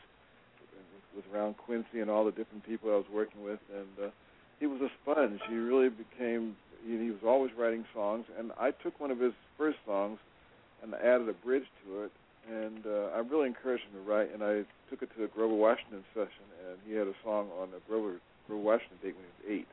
[1.15, 4.11] was around Quincy and all the different people I was working with, and uh,
[4.59, 5.41] he was a sponge.
[5.49, 6.57] He really became.
[6.87, 10.19] He, he was always writing songs, and I took one of his first songs
[10.83, 12.13] and added a bridge to it,
[12.51, 14.33] and uh, I really encouraged him to write.
[14.33, 17.71] And I took it to a Grover Washington session, and he had a song on
[17.71, 19.69] the Grover Grover Washington date when he was eight.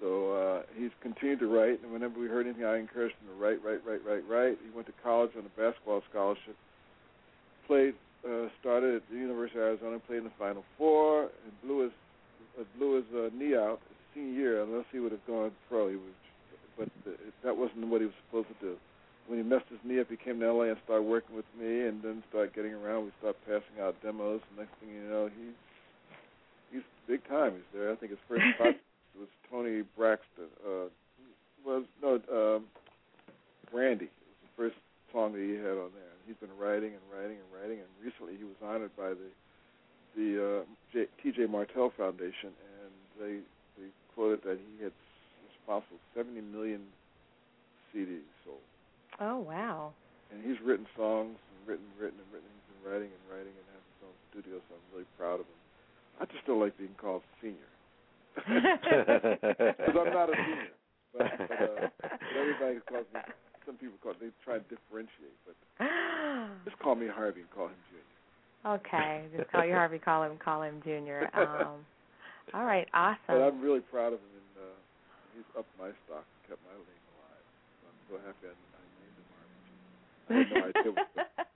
[0.00, 3.42] So uh, he's continued to write, and whenever we heard anything, I encouraged him to
[3.42, 4.58] write, write, write, write, write.
[4.62, 6.56] He went to college on a basketball scholarship,
[7.66, 7.94] played
[8.24, 11.92] uh, started at the University of Arizona, played in the Final Four, and blew his
[12.58, 14.62] uh, blew his uh, knee out his senior year.
[14.62, 16.16] Unless he would have gone pro, he was,
[16.78, 18.76] but uh, that wasn't what he was supposed to do.
[19.26, 21.86] When he messed his knee up, he came to LA and started working with me,
[21.86, 23.04] and then started getting around.
[23.04, 24.40] We started passing out demos.
[24.50, 25.56] And next thing you know, he's
[26.72, 27.52] he's big time.
[27.54, 27.92] He's there.
[27.92, 28.80] I think his first project
[29.18, 30.48] was Toni Braxton.
[30.64, 30.88] Uh,
[31.64, 32.64] was no um,
[33.72, 34.04] Brandy.
[34.04, 34.76] It was the first
[35.12, 38.36] song that he had on there he's been writing and writing and writing, and recently
[38.36, 39.30] he was honored by the
[40.14, 40.62] the uh,
[40.92, 41.46] J, T.J.
[41.46, 43.34] Martell Foundation, and they
[43.76, 44.94] they quoted that he had
[45.50, 46.86] responsible 70 million
[47.90, 48.62] CDs sold.
[49.20, 49.92] Oh wow!
[50.30, 52.48] And he's written songs and written, written, and written.
[52.48, 55.46] He's been writing and writing and has his own studio, so I'm really proud of
[55.46, 55.60] him.
[56.20, 57.70] I just don't like being called senior
[58.38, 60.74] because I'm not a senior.
[61.14, 63.20] But, but, uh, but everybody calls me
[63.66, 65.56] some people call it, they try to differentiate, but
[66.64, 68.14] just call me Harvey and call him Junior.
[68.64, 69.98] Okay, just call you Harvey.
[69.98, 70.38] Call him.
[70.42, 71.30] Call him Junior.
[71.36, 71.84] Um,
[72.52, 73.18] all right, awesome.
[73.26, 74.76] But I'm really proud of him, and uh,
[75.34, 77.44] he's up my stock and kept my name alive.
[77.80, 79.64] So I'm so happy I, I named him Harvey.
[80.28, 80.92] I had no idea.
[80.92, 81.08] What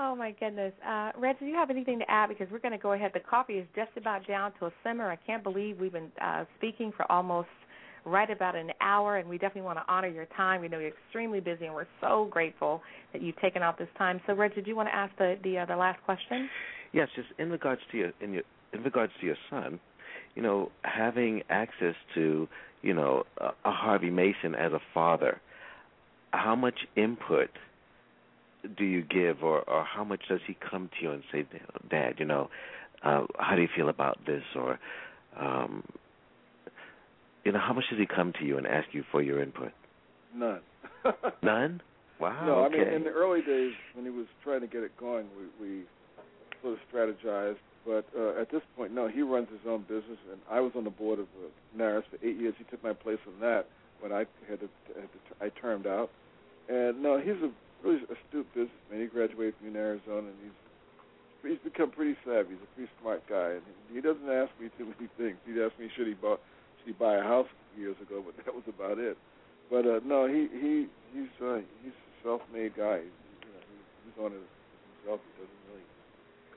[0.00, 2.28] Oh my goodness, uh, Red, do you have anything to add?
[2.28, 3.10] Because we're going to go ahead.
[3.14, 5.10] The coffee is just about down to a simmer.
[5.10, 7.48] I can't believe we've been uh, speaking for almost
[8.08, 10.60] right about an hour, and we definitely want to honor your time.
[10.60, 12.82] We know you're extremely busy, and we're so grateful
[13.12, 14.20] that you've taken out this time.
[14.26, 16.48] So, Reg, did you want to ask the the, uh, the last question?
[16.92, 18.42] Yes, just in regards to your in your
[18.72, 19.78] in regards to your son,
[20.34, 22.48] you know, having access to
[22.82, 25.40] you know a, a Harvey Mason as a father,
[26.32, 27.50] how much input
[28.76, 31.46] do you give, or or how much does he come to you and say,
[31.90, 32.48] Dad, you know,
[33.02, 34.78] uh, how do you feel about this, or
[35.38, 35.84] um,
[37.48, 39.72] you know, how much does he come to you and ask you for your input?
[40.36, 40.60] None.
[41.42, 41.80] None?
[42.20, 42.44] Wow.
[42.44, 42.82] No, okay.
[42.82, 45.66] I mean in the early days when he was trying to get it going, we,
[45.66, 45.82] we
[46.60, 47.56] sort of strategized.
[47.86, 50.84] But uh, at this point, no, he runs his own business, and I was on
[50.84, 52.52] the board of uh, NARAS for eight years.
[52.58, 53.64] He took my place on that
[54.00, 54.68] when I had to,
[55.00, 56.10] had to I termed out.
[56.68, 57.50] And no, he's a
[57.82, 59.00] really astute businessman.
[59.00, 62.50] He graduated from Arizona, and he's he's become pretty savvy.
[62.50, 65.38] He's a pretty smart guy, and he doesn't ask me too many things.
[65.46, 66.36] He'd ask me should he buy
[66.84, 69.16] he buy a house years ago, but that was about it.
[69.70, 73.04] But uh, no, he he he's uh, he's a self-made guy.
[73.04, 73.76] He's, you know, he,
[74.08, 75.20] he's on it himself.
[75.20, 75.86] He doesn't really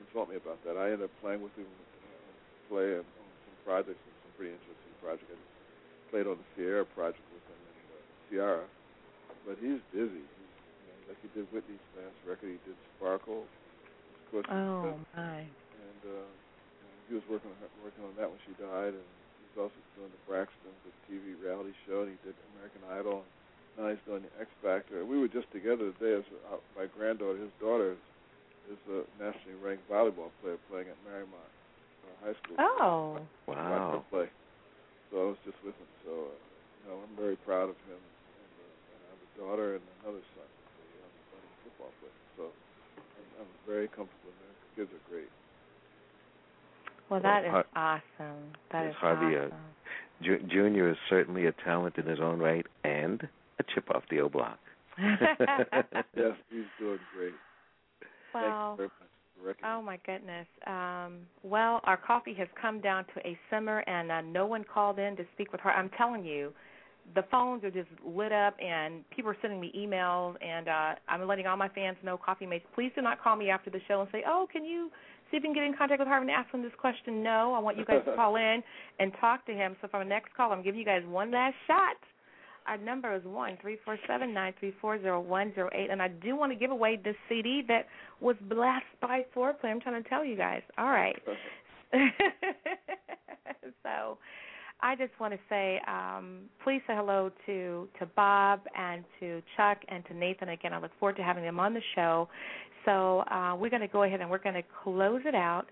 [0.00, 0.80] consult me about that.
[0.80, 5.28] I end up playing with him, uh, play on some projects, some pretty interesting projects.
[5.28, 5.40] I
[6.08, 8.00] played on the Sierra project with him and uh,
[8.32, 8.66] Ciara,
[9.44, 10.24] but he's busy.
[10.24, 12.48] He's, you know, like he did Whitney's last record.
[12.48, 13.44] He did Sparkle.
[13.44, 15.44] Of course, oh my!
[15.44, 16.28] And uh,
[17.12, 19.08] he was working on working on that when she died, and
[19.58, 22.06] also doing the Braxton, the TV reality show.
[22.06, 23.22] And he did American Idol.
[23.22, 25.04] And now he's doing the X Factor.
[25.04, 26.20] We were just together today.
[26.20, 28.02] As uh, my granddaughter, his daughter, is,
[28.76, 31.50] is a nationally ranked volleyball player playing at Marymount
[32.04, 32.56] uh, High School.
[32.58, 34.04] Oh, wow!
[34.10, 34.28] Play.
[35.10, 35.90] So I was just with him.
[36.06, 38.00] So uh, you know, I'm very proud of him.
[38.00, 42.18] And, uh, and I have a daughter and another son, a young, young football player.
[42.38, 42.42] So
[42.98, 44.32] I'm, I'm very comfortable.
[44.32, 45.30] The kids are great.
[47.12, 48.42] Well, that is awesome.
[48.72, 49.52] That is Harvey, awesome.
[49.52, 53.20] Uh, Ju- Junior is certainly a talent in his own right and
[53.60, 54.58] a chip off the old block.
[54.98, 55.18] yes,
[56.50, 57.34] he's doing great.
[58.32, 58.78] Well,
[59.62, 60.46] oh my goodness.
[60.66, 64.98] Um, well, our coffee has come down to a simmer, and uh, no one called
[64.98, 65.70] in to speak with her.
[65.70, 66.50] I'm telling you,
[67.14, 71.26] the phones are just lit up, and people are sending me emails, and uh, I'm
[71.26, 74.00] letting all my fans know, coffee mates, please do not call me after the show
[74.00, 74.90] and say, oh, can you
[75.32, 77.22] see if you can get in contact with Harvey and ask him this question.
[77.22, 78.62] No, I want you guys to call in
[79.00, 79.74] and talk to him.
[79.80, 81.96] So for our next call, I'm giving you guys one last shot
[82.66, 86.00] Our number is one three four seven nine three four zero one zero eight, and
[86.00, 87.86] I do want to give away this CD that
[88.20, 89.70] was blessed by Fourplay.
[89.70, 90.62] I'm trying to tell you guys.
[90.78, 91.16] All right.
[93.82, 94.18] so,
[94.82, 99.78] I just want to say, um, please say hello to to Bob and to Chuck
[99.88, 100.72] and to Nathan again.
[100.72, 102.28] I look forward to having them on the show.
[102.84, 105.66] So uh, we're going to go ahead and we're going to close it out.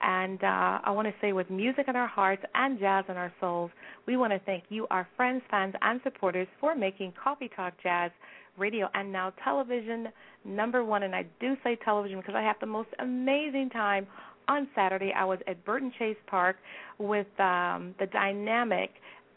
[0.00, 3.32] And uh, I want to say, with music in our hearts and jazz in our
[3.40, 3.70] souls,
[4.06, 8.10] we want to thank you, our friends, fans, and supporters, for making Coffee Talk Jazz
[8.58, 10.08] radio and now television
[10.44, 11.04] number one.
[11.04, 14.06] And I do say television because I have the most amazing time
[14.48, 15.12] on Saturday.
[15.16, 16.56] I was at Burton Chase Park
[16.98, 18.90] with um, the dynamic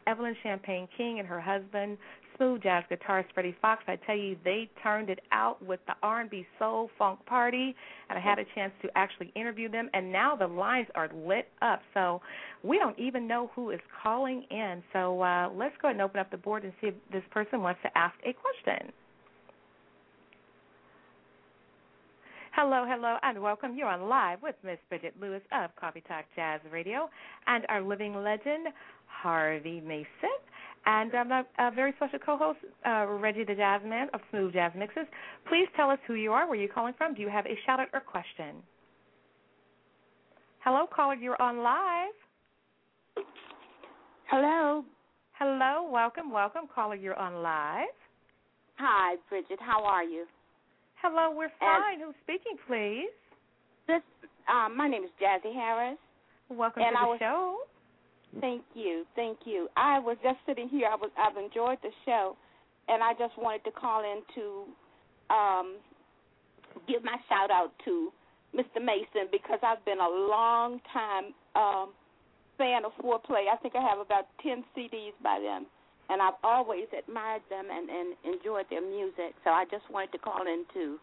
[0.07, 1.97] Evelyn Champagne King and her husband,
[2.37, 3.83] smooth jazz guitarist Freddie Fox.
[3.87, 7.75] I tell you, they turned it out with the R&B soul funk party,
[8.09, 9.89] and I had a chance to actually interview them.
[9.93, 12.21] And now the lines are lit up, so
[12.63, 14.83] we don't even know who is calling in.
[14.93, 17.61] So uh, let's go ahead and open up the board and see if this person
[17.61, 18.91] wants to ask a question.
[22.55, 23.75] Hello, hello, and welcome.
[23.75, 27.09] You're on live with Miss Bridget Lewis of Coffee Talk Jazz Radio
[27.47, 28.67] and our living legend,
[29.07, 30.07] Harvey Mason
[30.85, 34.71] and um, a, a very special co-host, uh, Reggie the Jazz Man of Smooth Jazz
[34.73, 35.05] Mixes.
[35.49, 37.13] Please tell us who you are, where you're calling from.
[37.13, 38.55] Do you have a shout out or question?
[40.59, 41.15] Hello, caller.
[41.15, 42.13] You're on live.
[44.29, 44.85] Hello.
[45.33, 45.89] Hello.
[45.91, 46.95] Welcome, welcome, caller.
[46.95, 47.87] You're on live.
[48.77, 49.59] Hi, Bridget.
[49.59, 50.25] How are you?
[51.01, 51.35] Hello.
[51.35, 51.93] We're fine.
[51.93, 53.13] And Who's speaking, please?
[53.87, 54.01] This.
[54.47, 55.97] Um, my name is Jazzy Harris.
[56.49, 57.57] Welcome and to the was, show.
[58.41, 59.69] Thank you, thank you.
[59.77, 60.87] I was just sitting here.
[60.91, 62.35] I was I've enjoyed the show,
[62.87, 65.77] and I just wanted to call in to um,
[66.87, 68.11] give my shout out to
[68.53, 68.83] Mr.
[68.83, 71.93] Mason because I've been a long time um,
[72.57, 73.47] fan of Fourplay.
[73.51, 75.65] I think I have about ten CDs by them,
[76.09, 79.33] and I've always admired them and, and enjoyed their music.
[79.43, 80.97] So I just wanted to call in to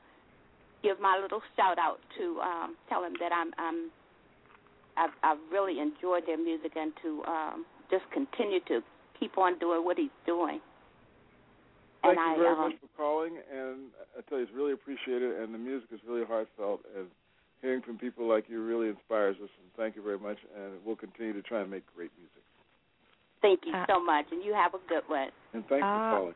[0.82, 3.90] give my little shout out to um, tell them that I'm I'm
[4.96, 8.80] I've, I've really enjoyed their music and to um, just continue to
[9.18, 10.60] keep on doing what he's doing.
[12.02, 13.88] Thank and you I, very um, much for calling, and
[14.18, 17.06] I tell you, it's really appreciated, and the music is really heartfelt, and
[17.62, 20.96] hearing from people like you really inspires us, and thank you very much, and we'll
[20.96, 22.41] continue to try and make great music.
[23.42, 25.30] Thank you Uh, so much, and you have a good one.
[25.52, 26.34] And thanks Uh, for calling.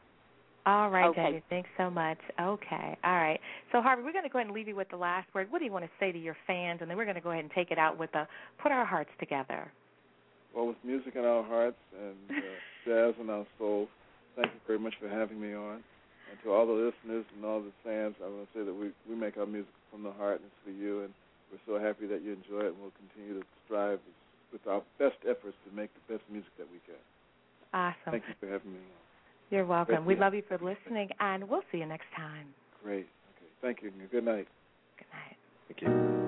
[0.66, 1.22] All right, Okay.
[1.22, 1.42] Debbie.
[1.48, 2.18] Thanks so much.
[2.40, 2.98] Okay.
[3.04, 3.40] All right.
[3.70, 5.50] So, Harvey, we're going to go ahead and leave you with the last word.
[5.52, 6.80] What do you want to say to your fans?
[6.82, 8.26] And then we're going to go ahead and take it out with a
[8.58, 9.70] put our hearts together.
[10.52, 12.42] Well, with music in our hearts and uh,
[12.84, 13.88] jazz in our souls,
[14.34, 15.84] thank you very much for having me on.
[16.30, 18.90] And to all the listeners and all the fans, I want to say that we,
[19.08, 21.14] we make our music from the heart and it's for you, and
[21.52, 24.00] we're so happy that you enjoy it, and we'll continue to strive
[24.52, 27.00] with our best efforts to make the best music that we can.
[27.72, 28.10] Awesome.
[28.10, 28.78] Thank you for having me.
[29.50, 29.96] You're welcome.
[29.96, 32.48] Thank We love you for listening, and we'll see you next time.
[32.82, 33.06] Great.
[33.36, 33.50] Okay.
[33.60, 33.92] Thank you.
[34.10, 34.48] Good night.
[34.98, 35.36] Good night.
[35.68, 36.25] Thank you.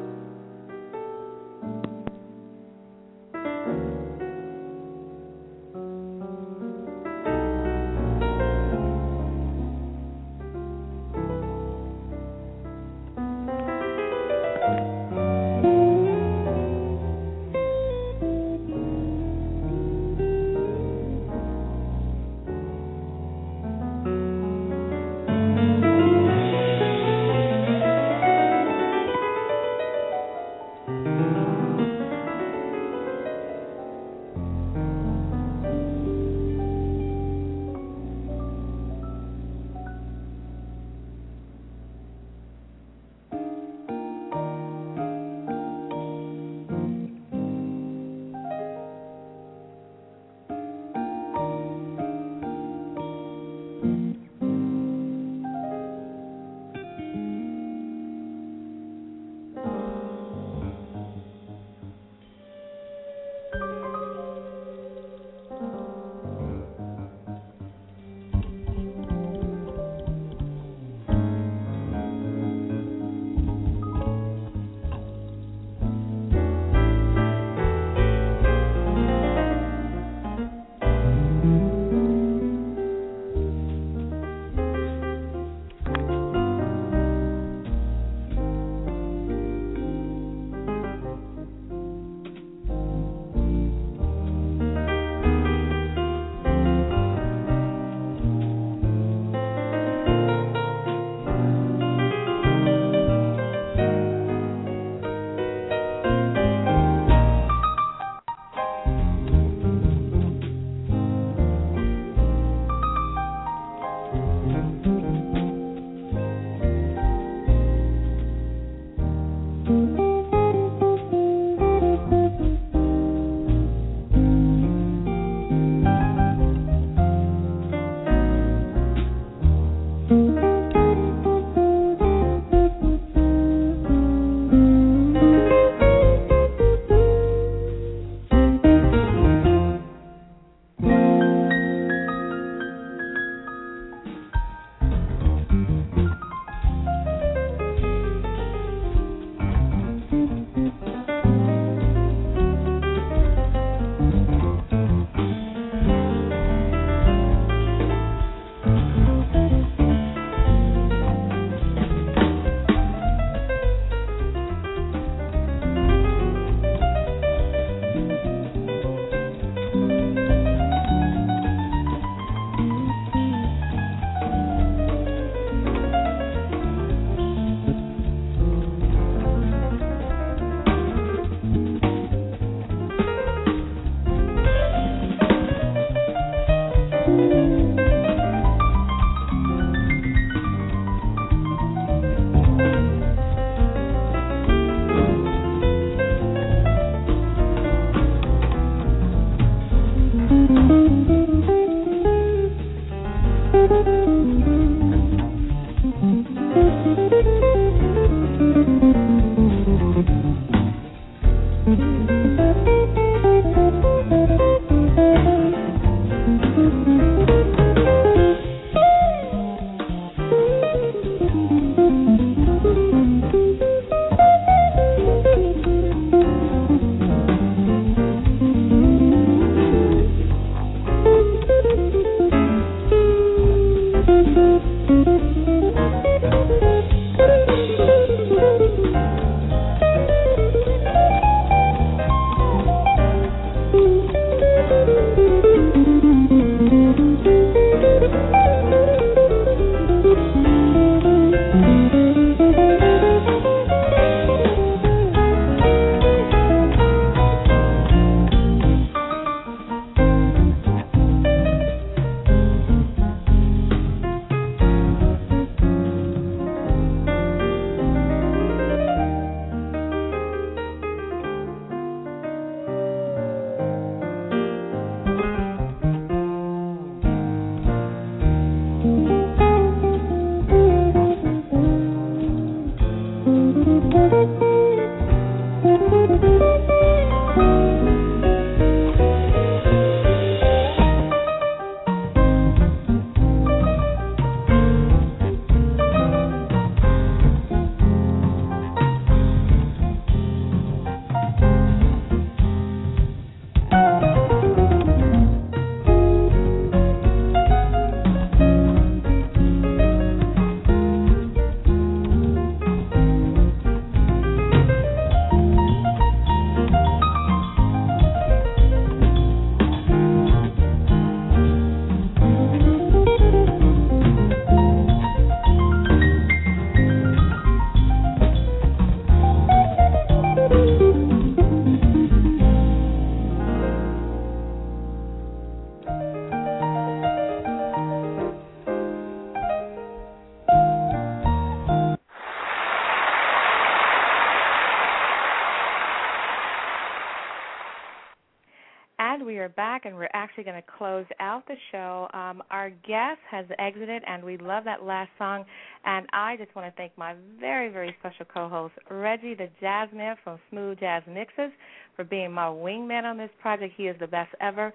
[350.39, 352.09] Actually going to close out the show.
[352.12, 355.44] Um, our guest has exited, and we love that last song.
[355.85, 360.16] And I just want to thank my very, very special co-host, Reggie the Jazz Jazzman
[360.23, 361.51] from Smooth Jazz Mixes,
[361.97, 363.74] for being my wingman on this project.
[363.77, 364.73] He is the best ever.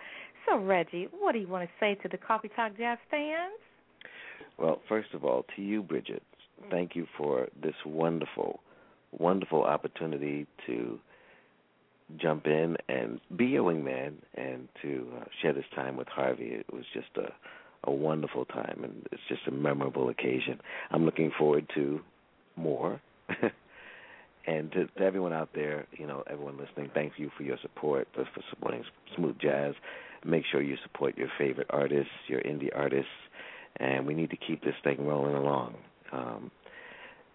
[0.48, 3.53] So, Reggie, what do you want to say to the Coffee Talk Jazz fans?
[4.57, 6.23] Well, first of all, to you, Bridget,
[6.69, 8.60] thank you for this wonderful,
[9.18, 10.99] wonderful opportunity to
[12.17, 16.49] jump in and be a wingman and to uh, share this time with Harvey.
[16.51, 17.31] It was just a
[17.85, 20.59] a wonderful time and it's just a memorable occasion.
[20.91, 21.99] I'm looking forward to
[22.55, 23.01] more.
[24.47, 28.07] and to, to everyone out there, you know, everyone listening, thank you for your support,
[28.13, 28.84] for, for supporting
[29.15, 29.73] smooth jazz.
[30.25, 33.11] Make sure you support your favorite artists, your indie artists,
[33.77, 35.75] and we need to keep this thing rolling along.
[36.11, 36.51] Um,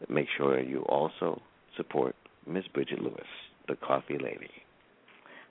[0.08, 1.42] make sure you also
[1.76, 2.14] support
[2.46, 3.26] Miss Bridget Lewis,
[3.68, 4.50] the Coffee Lady.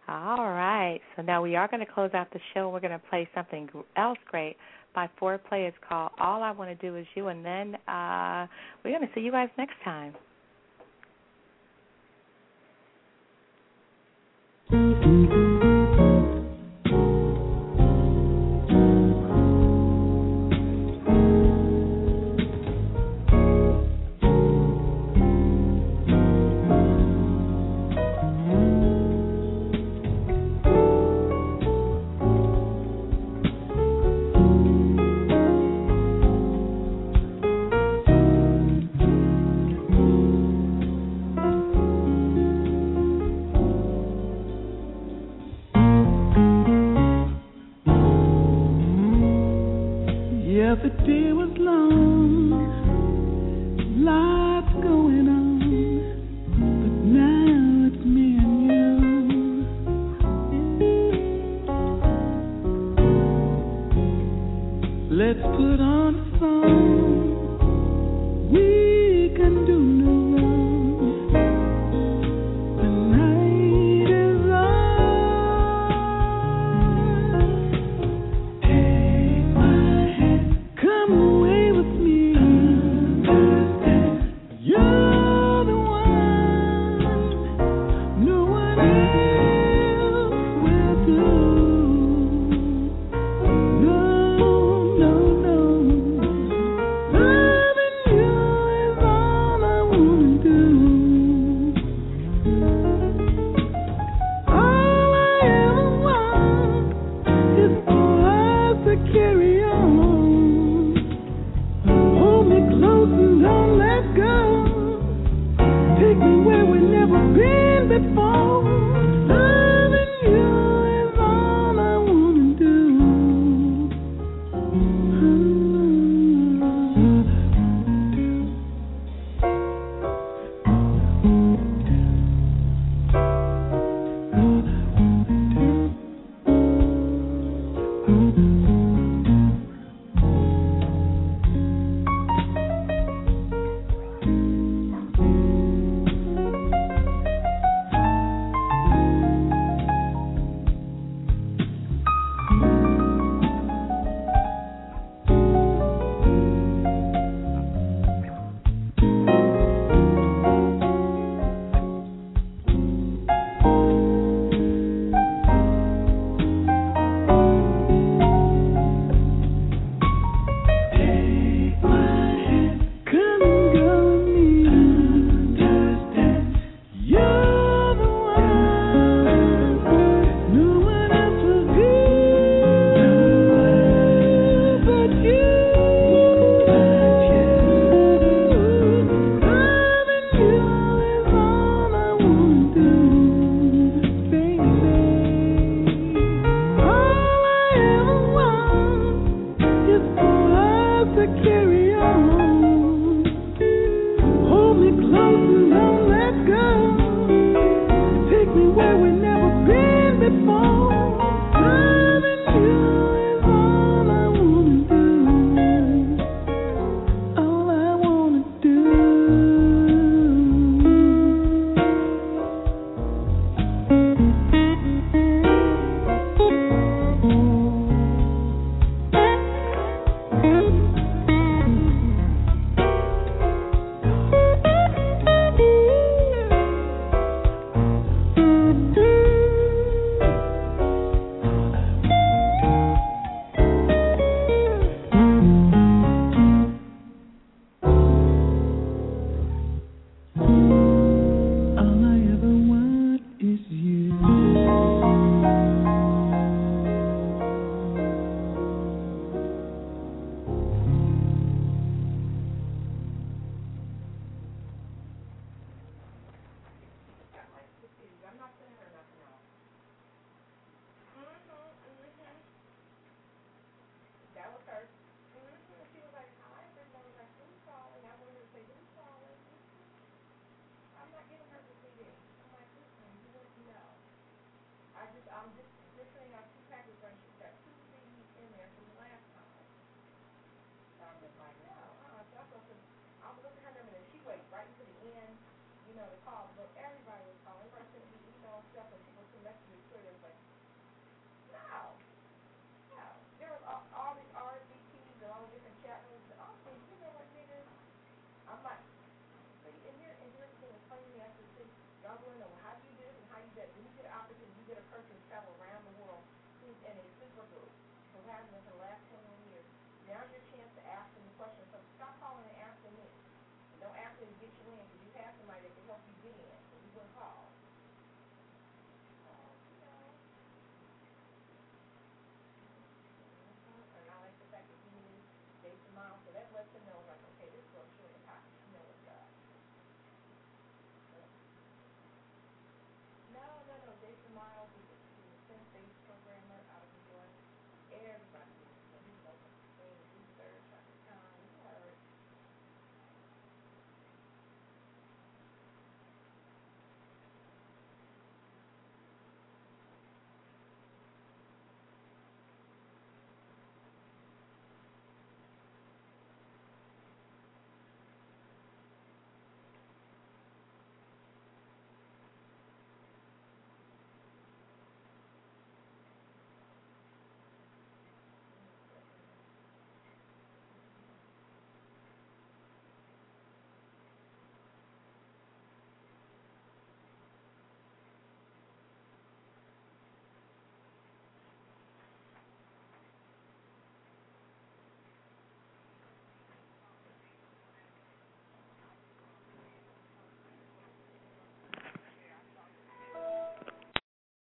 [0.07, 0.99] All right.
[1.15, 2.69] So now we are going to close out the show.
[2.69, 4.56] We're going to play something else great
[4.95, 5.68] by Fourplay.
[5.68, 7.27] It's called All I Want to Do Is You.
[7.27, 8.48] And then uh,
[8.84, 10.15] we're going to see you guys next time.